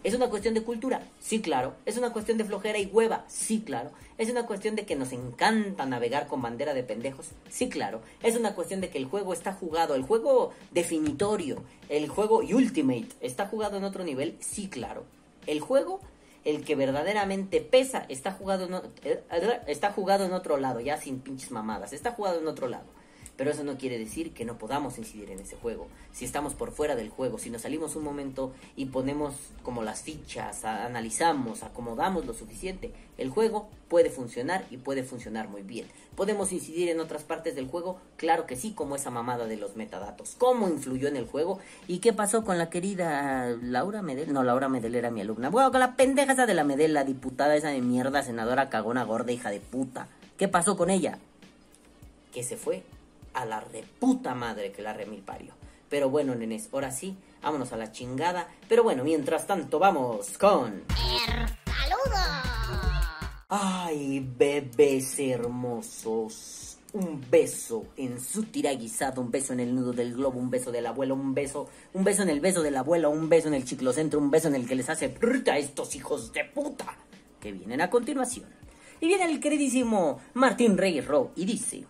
[0.02, 1.02] ¿Es una cuestión de cultura?
[1.20, 1.74] Sí, claro.
[1.84, 3.24] ¿Es una cuestión de flojera y hueva?
[3.28, 3.92] Sí, claro.
[4.18, 7.28] ¿Es una cuestión de que nos encanta navegar con bandera de pendejos?
[7.50, 8.00] Sí, claro.
[8.22, 13.08] ¿Es una cuestión de que el juego está jugado, el juego definitorio, el juego Ultimate
[13.20, 14.36] está jugado en otro nivel?
[14.40, 15.04] Sí, claro.
[15.50, 16.00] El juego,
[16.44, 19.24] el que verdaderamente pesa, está jugado en, eh,
[19.66, 21.92] está jugado en otro lado, ya sin pinches mamadas.
[21.92, 22.86] Está jugado en otro lado.
[23.40, 25.88] Pero eso no quiere decir que no podamos incidir en ese juego.
[26.12, 30.02] Si estamos por fuera del juego, si nos salimos un momento y ponemos como las
[30.02, 35.86] fichas, analizamos, acomodamos lo suficiente, el juego puede funcionar y puede funcionar muy bien.
[36.16, 37.98] ¿Podemos incidir en otras partes del juego?
[38.18, 40.34] Claro que sí, como esa mamada de los metadatos.
[40.36, 41.60] ¿Cómo influyó en el juego?
[41.88, 44.34] ¿Y qué pasó con la querida Laura Medel?
[44.34, 45.48] No, Laura Medel era mi alumna.
[45.48, 49.04] Bueno, con la pendeja esa de la Medel, la diputada esa de mierda, senadora cagona
[49.04, 50.08] gorda, hija de puta.
[50.36, 51.18] ¿Qué pasó con ella?
[52.34, 52.84] Que se fue
[53.34, 55.52] a la reputa madre que la remil parió.
[55.88, 58.48] Pero bueno, nenes, ahora sí, vámonos a la chingada.
[58.68, 60.84] Pero bueno, mientras tanto, vamos con.
[61.64, 62.50] ¡Saludos!
[63.48, 66.78] Ay, bebés hermosos.
[66.92, 70.86] Un beso en su tiraguisado, un beso en el nudo del globo, un beso del
[70.86, 74.18] abuelo, un beso, un beso en el beso del abuelo, un beso en el chiclocentro,
[74.18, 75.14] un beso en el que les hace
[75.50, 76.96] a estos hijos de puta
[77.40, 78.46] que vienen a continuación.
[79.00, 81.84] Y viene el queridísimo Martín Rey Ro y dice: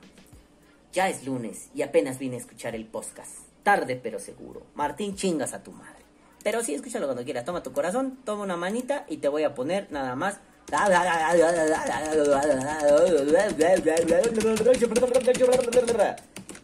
[0.93, 3.30] ya es lunes y apenas vine a escuchar el podcast.
[3.62, 4.62] Tarde pero seguro.
[4.74, 6.01] Martín, chingas a tu madre.
[6.43, 7.45] Pero sí, escúchalo cuando quieras.
[7.45, 10.41] Toma tu corazón, toma una manita y te voy a poner nada más.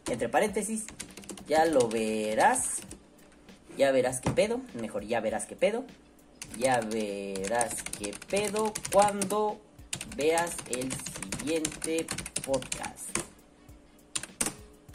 [0.09, 0.85] Entre paréntesis,
[1.47, 2.79] ya lo verás.
[3.77, 4.61] Ya verás qué pedo.
[4.81, 5.85] Mejor, ya verás qué pedo.
[6.59, 9.61] Ya verás qué pedo cuando
[10.17, 12.07] veas el siguiente
[12.47, 13.26] podcast.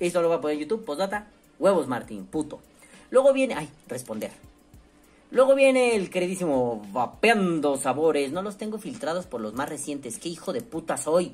[0.02, 1.28] Esto lo voy a poner en YouTube, postdata.
[1.60, 2.60] Huevos Martín, puto.
[3.12, 4.32] Luego viene, ay, responder.
[5.30, 8.32] Luego viene el queridísimo Vapeando Sabores.
[8.32, 10.18] No los tengo filtrados por los más recientes.
[10.18, 11.32] ¿Qué hijo de puta soy?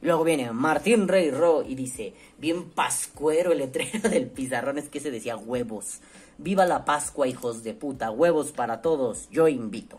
[0.00, 4.98] Luego viene Martín Rey Ro y dice, bien pascuero el letrero del pizarrón es que
[4.98, 6.00] se decía huevos.
[6.38, 8.10] Viva la Pascua, hijos de puta.
[8.10, 9.28] Huevos para todos.
[9.30, 9.98] Yo invito.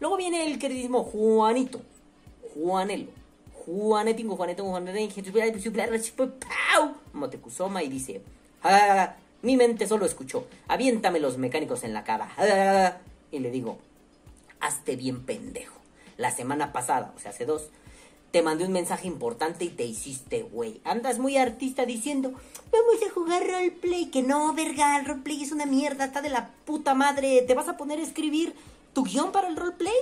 [0.00, 1.80] Luego viene el queridísimo Juanito.
[2.54, 3.23] Juanelo.
[3.64, 6.32] Juanetingo, Juanetingo, Juanetingo,
[7.12, 8.22] Motecuzoma y dice,
[8.62, 12.30] ah, mi mente solo escuchó, aviéntame los mecánicos en la cara.
[12.36, 12.98] Ah,
[13.30, 13.78] y le digo,
[14.60, 15.74] hazte bien pendejo.
[16.16, 17.70] La semana pasada, o sea, hace dos,
[18.30, 20.80] te mandé un mensaje importante y te hiciste, güey.
[20.84, 22.32] Andas muy artista diciendo,
[22.72, 24.06] vamos a jugar roleplay.
[24.06, 27.42] Que no, verga, el roleplay es una mierda, está de la puta madre.
[27.42, 28.54] ¿Te vas a poner a escribir
[28.92, 29.94] tu guion para el roleplay?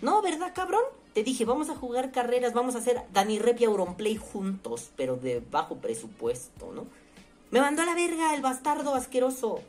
[0.00, 0.82] No, ¿verdad, cabrón?
[1.14, 5.40] Te dije, vamos a jugar carreras, vamos a hacer Dani Rep y juntos, pero de
[5.48, 6.86] bajo presupuesto, ¿no?
[7.52, 9.60] Me mandó a la verga el bastardo asqueroso.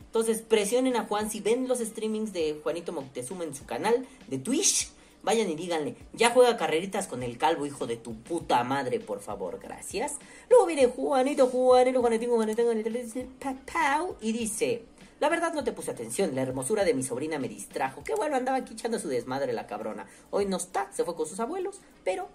[0.00, 4.38] Entonces presionen a Juan, si ven los streamings de Juanito Moctezuma en su canal de
[4.38, 4.90] Twitch,
[5.22, 9.20] vayan y díganle, ya juega carreritas con el calvo, hijo de tu puta madre, por
[9.20, 10.16] favor, gracias.
[10.50, 14.82] Luego viene Juanito, Juanito, Juanito, Juanito, Juanito, Juanito y dice,
[15.20, 18.04] la verdad no te puse atención, la hermosura de mi sobrina me distrajo.
[18.04, 20.06] Que bueno, andaba aquí echando su desmadre la cabrona.
[20.30, 22.28] Hoy no está, se fue con sus abuelos, pero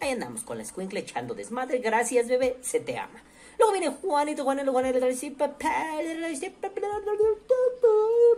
[0.00, 1.78] ahí andamos con la escuincle echando desmadre.
[1.78, 3.22] Gracias, bebé, se te ama.
[3.58, 4.98] Luego viene Juanito, Juanito, Juanito,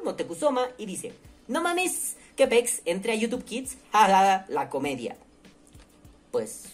[0.02, 1.12] Motecuzoma y dice,
[1.46, 5.16] no mames, que pex, entre a YouTube Kids, jaja, la comedia.
[6.32, 6.64] Pues,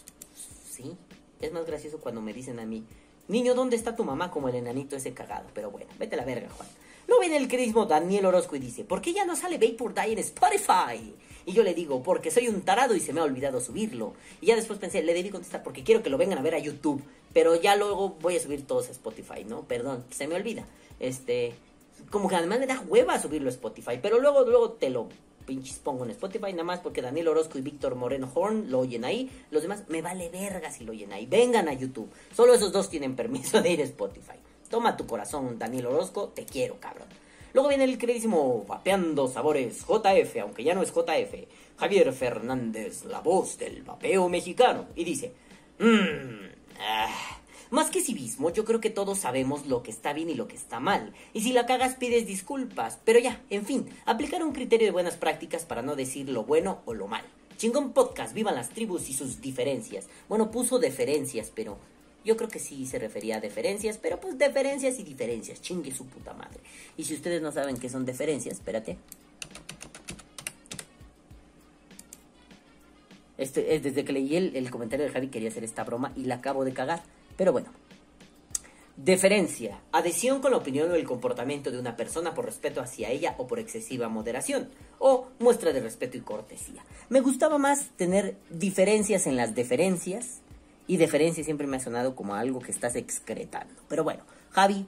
[0.71, 0.97] sí,
[1.43, 2.85] es más gracioso cuando me dicen a mí,
[3.27, 4.31] niño, ¿dónde está tu mamá?
[4.31, 5.51] Como el enanito ese cagado.
[5.53, 6.69] Pero bueno, vete a la verga, Juan.
[7.09, 10.13] No viene el queridísimo Daniel Orozco y dice, ¿por qué ya no sale Vapor Die
[10.13, 11.15] en Spotify?
[11.47, 14.13] Y yo le digo, porque soy un tarado y se me ha olvidado subirlo.
[14.43, 16.59] Y ya después pensé, le debí contestar porque quiero que lo vengan a ver a
[16.59, 17.03] YouTube.
[17.33, 19.63] Pero ya luego voy a subir todos a Spotify, ¿no?
[19.63, 20.67] Perdón, se me olvida.
[21.01, 21.55] Este,
[22.11, 23.99] como que además me da hueva subirlo a Spotify.
[24.03, 25.09] Pero luego, luego te lo
[25.47, 29.07] pinches pongo en Spotify, nada más porque Daniel Orozco y Víctor Moreno Horn lo oyen
[29.07, 29.31] ahí.
[29.51, 31.25] Los demás me vale verga si lo oyen ahí.
[31.25, 32.11] Vengan a YouTube.
[32.37, 34.38] Solo esos dos tienen permiso de ir a Spotify.
[34.69, 37.09] Toma tu corazón, Daniel Orozco, te quiero, cabrón.
[37.55, 41.35] Luego viene el queridísimo Vapeando Sabores JF, aunque ya no es JF,
[41.79, 45.33] Javier Fernández, la voz del vapeo mexicano, y dice,
[45.79, 46.49] mmm,
[47.71, 50.57] más que civismo, yo creo que todos sabemos lo que está bien y lo que
[50.57, 51.13] está mal.
[51.35, 52.99] Y si la cagas pides disculpas.
[53.05, 56.81] Pero ya, en fin, aplicar un criterio de buenas prácticas para no decir lo bueno
[56.87, 57.25] o lo mal.
[57.59, 60.07] Chingón podcast, vivan las tribus y sus diferencias.
[60.31, 61.77] Bueno, puso deferencias, pero
[62.29, 66.05] yo creo que sí se refería a deferencias, pero pues deferencias y diferencias, chingue su
[66.05, 66.61] puta madre.
[66.99, 68.99] Y si ustedes no saben qué son deferencias, espérate.
[73.39, 76.25] Este, es desde que leí el, el comentario de Javi quería hacer esta broma y
[76.25, 77.03] la acabo de cagar.
[77.39, 77.71] Pero bueno.
[78.99, 83.37] Deferencia, adhesión con la opinión o el comportamiento de una persona por respeto hacia ella
[83.39, 84.69] o por excesiva moderación,
[84.99, 86.85] o muestra de respeto y cortesía.
[87.09, 90.41] Me gustaba más tener diferencias en las deferencias,
[90.89, 93.75] y deferencia siempre me ha sonado como algo que estás excretando.
[93.89, 94.87] Pero bueno, Javi,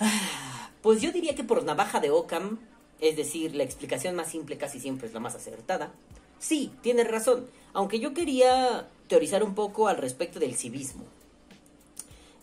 [0.82, 2.58] pues yo diría que por navaja de Ockham,
[2.98, 5.92] es decir, la explicación más simple casi siempre es la más acertada.
[6.40, 11.04] Sí, tienes razón, aunque yo quería teorizar un poco al respecto del civismo.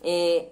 [0.02, 0.48] Eh,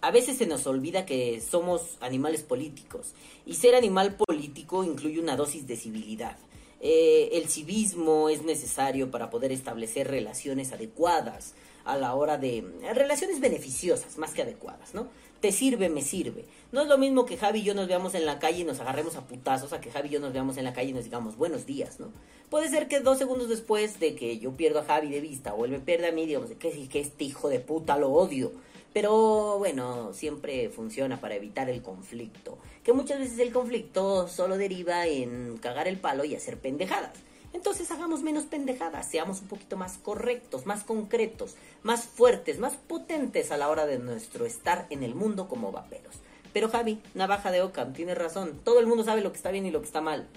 [0.00, 3.12] a veces se nos olvida que somos animales políticos
[3.44, 6.36] y ser animal político incluye una dosis de civilidad.
[6.80, 11.54] Eh, el civismo es necesario para poder establecer relaciones adecuadas
[11.84, 12.64] a la hora de...
[12.94, 15.08] relaciones beneficiosas más que adecuadas, ¿no?
[15.40, 16.44] Te sirve, me sirve.
[16.72, 18.80] No es lo mismo que Javi y yo nos veamos en la calle y nos
[18.80, 21.04] agarremos a putazos a que Javi y yo nos veamos en la calle y nos
[21.04, 22.12] digamos buenos días, ¿no?
[22.50, 25.64] Puede ser que dos segundos después de que yo pierdo a Javi de vista o
[25.64, 28.52] él me pierde a mí, digamos, que este hijo de puta lo odio.
[28.92, 32.58] Pero bueno, siempre funciona para evitar el conflicto.
[32.82, 37.12] Que muchas veces el conflicto solo deriva en cagar el palo y hacer pendejadas.
[37.52, 43.50] Entonces hagamos menos pendejadas, seamos un poquito más correctos, más concretos, más fuertes, más potentes
[43.50, 46.16] a la hora de nuestro estar en el mundo como vaperos.
[46.52, 48.60] Pero Javi, navaja de Ockham, tienes razón.
[48.64, 50.28] Todo el mundo sabe lo que está bien y lo que está mal.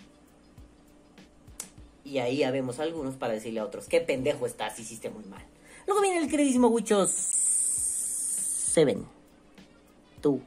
[2.03, 5.45] Y ahí habemos algunos para decirle a otros, qué pendejo estás, hiciste muy mal.
[5.87, 7.50] Luego viene el queridísimo Wichos
[8.71, 9.05] Seven.
[10.21, 10.41] Tú.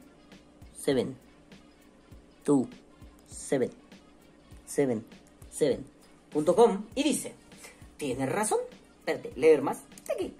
[0.77, 1.15] Seven.
[2.43, 2.67] Tú.
[3.27, 3.69] Seven.
[4.65, 5.05] Seven.
[5.51, 5.95] Seven
[6.95, 7.33] y dice,
[7.97, 8.59] tienes razón,
[8.99, 10.33] espérate, leer más, aquí,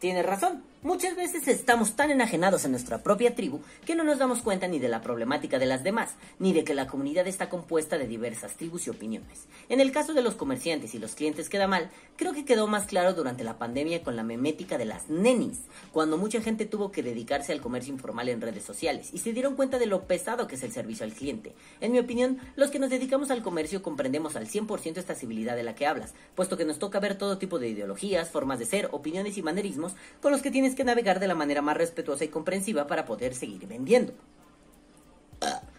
[0.00, 4.38] tienes razón, Muchas veces estamos tan enajenados en nuestra propia tribu que no nos damos
[4.38, 7.98] cuenta ni de la problemática de las demás, ni de que la comunidad está compuesta
[7.98, 9.46] de diversas tribus y opiniones.
[9.68, 12.86] En el caso de los comerciantes y los clientes queda mal, creo que quedó más
[12.86, 17.02] claro durante la pandemia con la memética de las nenis, cuando mucha gente tuvo que
[17.02, 20.54] dedicarse al comercio informal en redes sociales y se dieron cuenta de lo pesado que
[20.54, 21.52] es el servicio al cliente.
[21.80, 25.64] En mi opinión, los que nos dedicamos al comercio comprendemos al 100% esta civilidad de
[25.64, 28.88] la que hablas, puesto que nos toca ver todo tipo de ideologías, formas de ser,
[28.92, 32.28] opiniones y manerismos con los que tienes que navegar de la manera más respetuosa y
[32.28, 34.12] comprensiva para poder seguir vendiendo.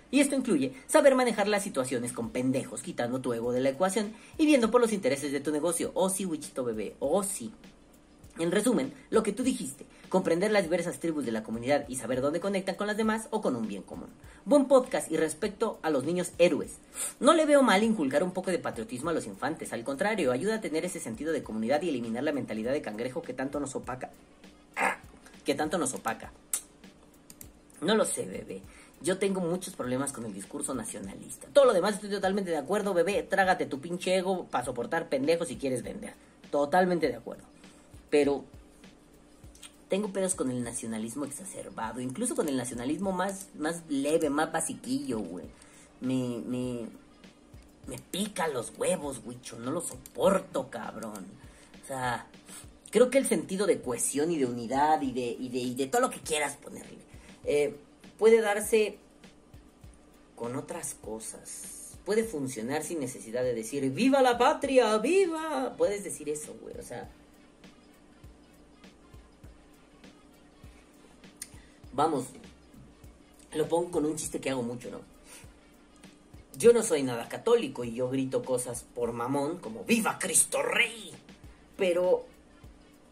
[0.10, 4.14] Y esto incluye saber manejar las situaciones con pendejos, quitando tu ego de la ecuación
[4.38, 5.92] y viendo por los intereses de tu negocio.
[5.94, 7.54] O oh, sí, Wichito bebé, o oh, sí.
[8.40, 12.22] En resumen, lo que tú dijiste, comprender las diversas tribus de la comunidad y saber
[12.22, 14.10] dónde conectan con las demás o con un bien común.
[14.46, 16.78] Buen podcast y respecto a los niños héroes.
[17.20, 20.56] No le veo mal inculcar un poco de patriotismo a los infantes, al contrario, ayuda
[20.56, 23.76] a tener ese sentido de comunidad y eliminar la mentalidad de cangrejo que tanto nos
[23.76, 24.12] opaca
[25.48, 26.34] que tanto nos opaca.
[27.80, 28.62] No lo sé, bebé.
[29.02, 31.48] Yo tengo muchos problemas con el discurso nacionalista.
[31.54, 33.24] Todo lo demás estoy totalmente de acuerdo, bebé.
[33.24, 36.14] Trágate tu pinche ego para soportar pendejos si quieres vender.
[36.52, 37.46] Totalmente de acuerdo.
[38.10, 38.44] Pero
[39.90, 42.02] tengo pedos con el nacionalismo exacerbado.
[42.02, 45.46] Incluso con el nacionalismo más, más leve, más basiquillo, güey.
[46.02, 46.88] Me, me,
[47.88, 49.58] me pica los huevos, güicho.
[49.60, 51.26] No lo soporto, cabrón.
[51.84, 52.28] O sea,
[52.92, 56.10] creo que el sentido de cohesión y de unidad y de, y de, todo lo
[56.10, 56.98] que quieras ponerle
[57.46, 57.76] eh,
[58.18, 58.98] puede darse
[60.36, 61.94] con otras cosas.
[62.04, 64.98] Puede funcionar sin necesidad de decir ¡Viva la patria!
[64.98, 65.76] ¡Viva!
[65.78, 66.78] Puedes decir eso, güey.
[66.78, 67.10] O sea.
[71.98, 72.26] Vamos.
[73.56, 75.00] Lo pongo con un chiste que hago mucho, ¿no?
[76.56, 81.12] Yo no soy nada católico y yo grito cosas por mamón como ¡Viva Cristo Rey!
[81.76, 82.26] Pero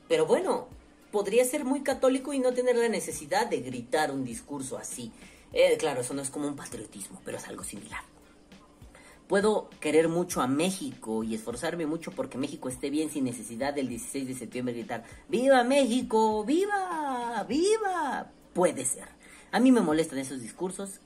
[0.07, 0.67] pero bueno,
[1.09, 5.11] podría ser muy católico y no tener la necesidad de gritar un discurso así.
[5.51, 8.03] Eh, claro, eso no es como un patriotismo, pero es algo similar.
[9.27, 13.89] Puedo querer mucho a México y esforzarme mucho porque México esté bien sin necesidad del
[13.89, 16.45] 16 de septiembre gritar ¡Viva México!
[16.45, 17.43] ¡Viva!
[17.49, 18.31] ¡Viva!
[18.55, 19.09] Puede ser.
[19.51, 21.01] A mí me molestan esos discursos.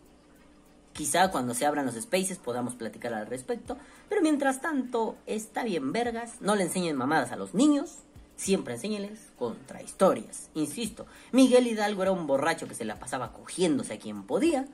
[0.93, 3.75] Quizá cuando se abran los spaces podamos platicar al respecto.
[4.07, 6.41] Pero mientras tanto, está bien vergas.
[6.41, 8.03] No le enseñen mamadas a los niños.
[8.35, 9.19] Siempre enséñeles
[9.83, 10.51] historias.
[10.53, 14.67] Insisto, Miguel Hidalgo era un borracho que se la pasaba cogiéndose a quien podía.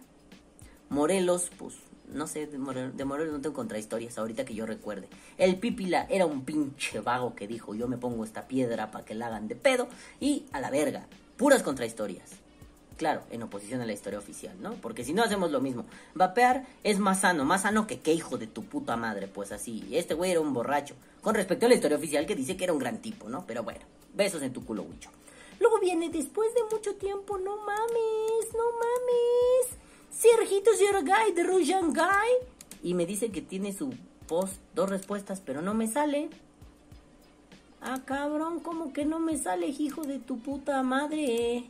[0.90, 1.76] Morelos, pues,
[2.12, 2.94] no sé, de Morelos,
[3.32, 5.08] no tengo contrahistorias ahorita que yo recuerde.
[5.38, 9.16] El Pipila era un pinche vago que dijo, yo me pongo esta piedra para que
[9.16, 9.88] la hagan de pedo.
[10.20, 11.08] Y a la verga,
[11.38, 12.44] puras contrahistorias.
[12.98, 14.76] Claro, en oposición a la historia oficial, ¿no?
[14.76, 18.38] Porque si no hacemos lo mismo, vapear es más sano, más sano que qué hijo
[18.38, 19.86] de tu puta madre, pues así.
[19.92, 22.74] Este güey era un borracho, con respecto a la historia oficial que dice que era
[22.74, 23.44] un gran tipo, ¿no?
[23.46, 23.82] Pero bueno,
[24.14, 24.86] besos en tu culo.
[25.60, 29.78] Luego viene, después de mucho tiempo, no mames, no mames.
[30.12, 32.30] Sergito Sergay de Rojangay.
[32.82, 33.94] Y me dice que tiene su
[34.28, 36.30] post, dos respuestas, pero no me sale.
[37.82, 41.66] Ah, cabrón, ¿cómo que no me sale, hijo de tu puta madre?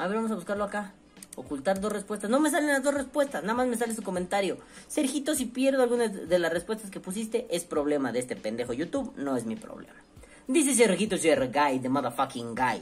[0.00, 0.94] A ver, vamos a buscarlo acá.
[1.36, 2.30] Ocultar dos respuestas.
[2.30, 4.56] No me salen las dos respuestas, nada más me sale su comentario.
[4.88, 9.12] Sergito, si pierdo alguna de las respuestas que pusiste, es problema de este pendejo YouTube,
[9.16, 9.92] no es mi problema.
[10.48, 12.80] Dice Sergito Sergay, the motherfucking guy.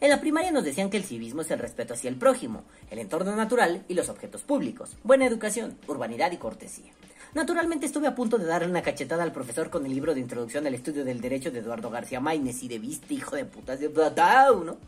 [0.00, 2.98] En la primaria nos decían que el civismo es el respeto hacia el prójimo, el
[2.98, 6.90] entorno natural y los objetos públicos, buena educación, urbanidad y cortesía.
[7.34, 10.66] Naturalmente estuve a punto de darle una cachetada al profesor con el libro de introducción
[10.66, 13.88] al estudio del derecho de Eduardo García Maínez y de viste, hijo de puta, de
[13.88, 14.78] ¿no?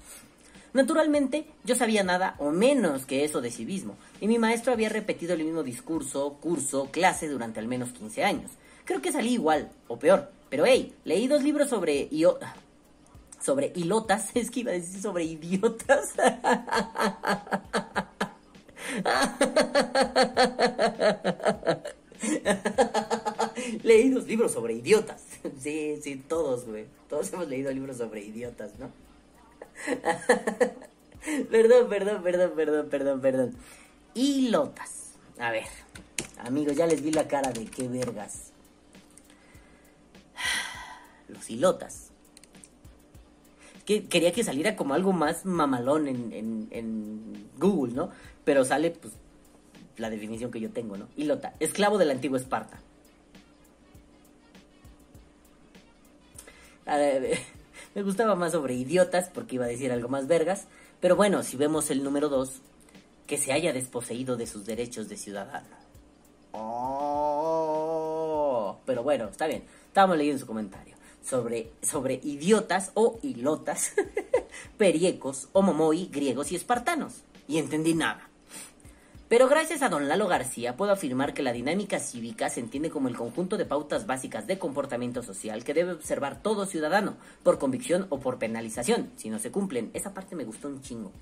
[0.73, 5.35] Naturalmente, yo sabía nada o menos que eso de civismo, y mi maestro había repetido
[5.35, 8.51] el mismo discurso, curso, clase durante al menos 15 años.
[8.85, 12.09] Creo que salí igual, o peor, pero hey, leí dos libros sobre
[13.41, 16.13] sobre hilotas, es que iba a decir sobre idiotas.
[23.83, 25.23] leí dos libros sobre idiotas.
[25.59, 26.87] Sí, sí, todos, güey.
[27.09, 28.91] Todos hemos leído libros sobre idiotas, ¿no?
[31.51, 33.57] perdón, perdón, perdón, perdón, perdón, perdón.
[34.15, 35.15] Hilotas.
[35.39, 35.67] A ver,
[36.39, 38.53] amigos, ya les vi la cara de qué vergas.
[41.29, 42.09] Los hilotas
[43.89, 48.11] que quería que saliera como algo más mamalón en, Google, ¿no?
[48.45, 49.15] Pero sale, pues,
[49.97, 51.09] la definición que yo tengo, ¿no?
[51.17, 52.79] Hilota, esclavo del antiguo Esparta.
[57.99, 60.69] Me gustaba más sobre idiotas porque iba a decir algo más vergas.
[61.01, 62.61] Pero bueno, si vemos el número 2,
[63.27, 65.67] que se haya desposeído de sus derechos de ciudadano.
[66.53, 67.59] Oh,
[68.87, 69.65] pero bueno, está bien.
[69.89, 70.95] Estábamos leyendo su comentario
[71.25, 73.95] sobre, sobre idiotas o hilotas,
[74.79, 77.25] periecos, homomoi, griegos y espartanos.
[77.49, 78.28] Y entendí nada.
[79.29, 83.09] Pero gracias a don Lalo García puedo afirmar que la dinámica cívica se entiende como
[83.09, 88.07] el conjunto de pautas básicas de comportamiento social que debe observar todo ciudadano, por convicción
[88.09, 89.91] o por penalización, si no se cumplen.
[89.93, 91.13] Esa parte me gustó un chingo.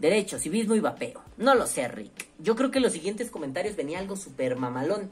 [0.00, 1.22] Derecho, civismo y vapeo.
[1.36, 2.26] No lo sé, Rick.
[2.40, 5.08] Yo creo que en los siguientes comentarios venía algo súper mamalón.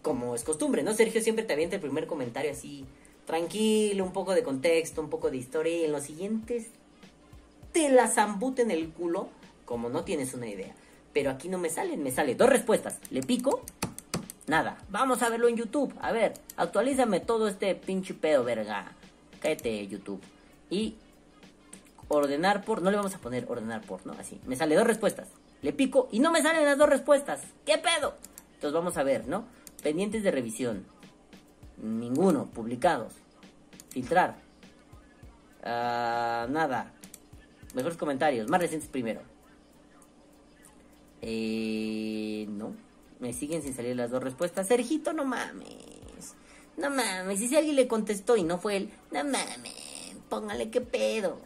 [0.00, 0.94] Como es costumbre, ¿no?
[0.94, 2.86] Sergio siempre te avienta el primer comentario así
[3.26, 6.68] tranquilo, un poco de contexto, un poco de historia y en los siguientes
[7.72, 8.10] te la
[8.56, 9.28] en el culo
[9.66, 10.74] como no tienes una idea.
[11.16, 12.98] Pero aquí no me salen, me sale dos respuestas.
[13.08, 13.62] Le pico,
[14.46, 14.76] nada.
[14.90, 15.94] Vamos a verlo en YouTube.
[16.02, 18.92] A ver, actualízame todo este pinche pedo, verga.
[19.40, 20.20] Cállate, YouTube.
[20.68, 20.96] Y
[22.08, 24.12] ordenar por, no le vamos a poner ordenar por, ¿no?
[24.12, 24.38] Así.
[24.44, 25.28] Me sale dos respuestas.
[25.62, 27.40] Le pico y no me salen las dos respuestas.
[27.64, 28.16] ¿Qué pedo?
[28.52, 29.46] Entonces vamos a ver, ¿no?
[29.82, 30.84] Pendientes de revisión.
[31.78, 32.44] Ninguno.
[32.44, 33.14] Publicados.
[33.88, 34.36] Filtrar.
[35.64, 36.92] Ah, nada.
[37.72, 38.50] Mejores comentarios.
[38.50, 39.22] Más recientes primero.
[41.28, 42.72] Eh, no.
[43.18, 44.68] Me siguen sin salir las dos respuestas.
[44.68, 46.34] Sergito, no mames.
[46.76, 47.40] No mames.
[47.40, 50.14] Y si alguien le contestó y no fue él, no mames.
[50.28, 51.38] Póngale qué pedo.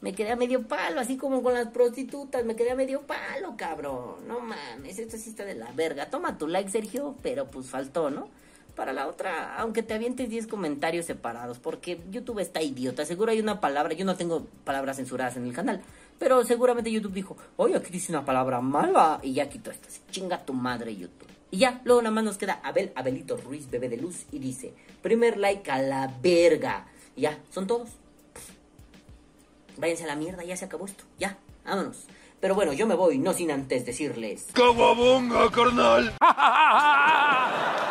[0.00, 2.44] Me quedé a medio palo, así como con las prostitutas.
[2.44, 4.26] Me quedé a medio palo, cabrón.
[4.26, 4.98] No mames.
[4.98, 6.08] Esto sí está de la verga.
[6.08, 7.14] Toma tu like, Sergio.
[7.22, 8.28] Pero pues faltó, ¿no?
[8.74, 13.40] para la otra, aunque te avientes 10 comentarios separados, porque YouTube está idiota, seguro hay
[13.40, 15.82] una palabra, yo no tengo palabras censuradas en el canal,
[16.18, 20.44] pero seguramente YouTube dijo, oye, aquí dice una palabra mala, y ya quitó esta, chinga
[20.44, 21.28] tu madre YouTube.
[21.50, 24.74] Y ya, luego nada más nos queda Abel Abelito Ruiz, bebé de luz, y dice,
[25.02, 26.86] primer like a la verga.
[27.14, 27.90] Y ya, son todos.
[29.76, 32.06] Váyanse a la mierda, ya se acabó esto, ya, vámonos.
[32.40, 34.48] Pero bueno, yo me voy, no sin antes decirles...
[34.52, 36.12] ¡Cababonga, carnal!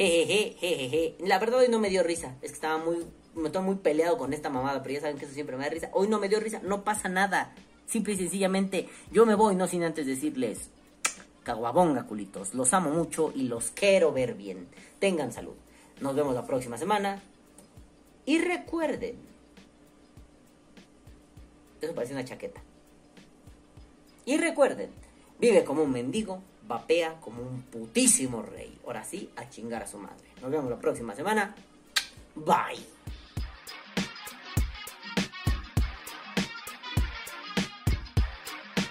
[0.00, 2.34] Jejeje, La verdad hoy no me dio risa.
[2.42, 5.26] Es que estaba muy, me estoy muy peleado con esta mamada, pero ya saben que
[5.26, 5.90] eso siempre me da risa.
[5.92, 7.54] Hoy no me dio risa, no pasa nada.
[7.90, 10.70] Simple y sencillamente, yo me voy, no sin antes decirles,
[11.42, 12.54] caguabonga, culitos.
[12.54, 14.68] Los amo mucho y los quiero ver bien.
[15.00, 15.54] Tengan salud.
[16.00, 17.20] Nos vemos la próxima semana.
[18.26, 19.16] Y recuerden,
[21.80, 22.62] eso parece una chaqueta.
[24.24, 24.90] Y recuerden,
[25.40, 28.78] vive como un mendigo, vapea como un putísimo rey.
[28.86, 30.28] Ahora sí, a chingar a su madre.
[30.40, 31.56] Nos vemos la próxima semana.
[32.36, 32.86] Bye.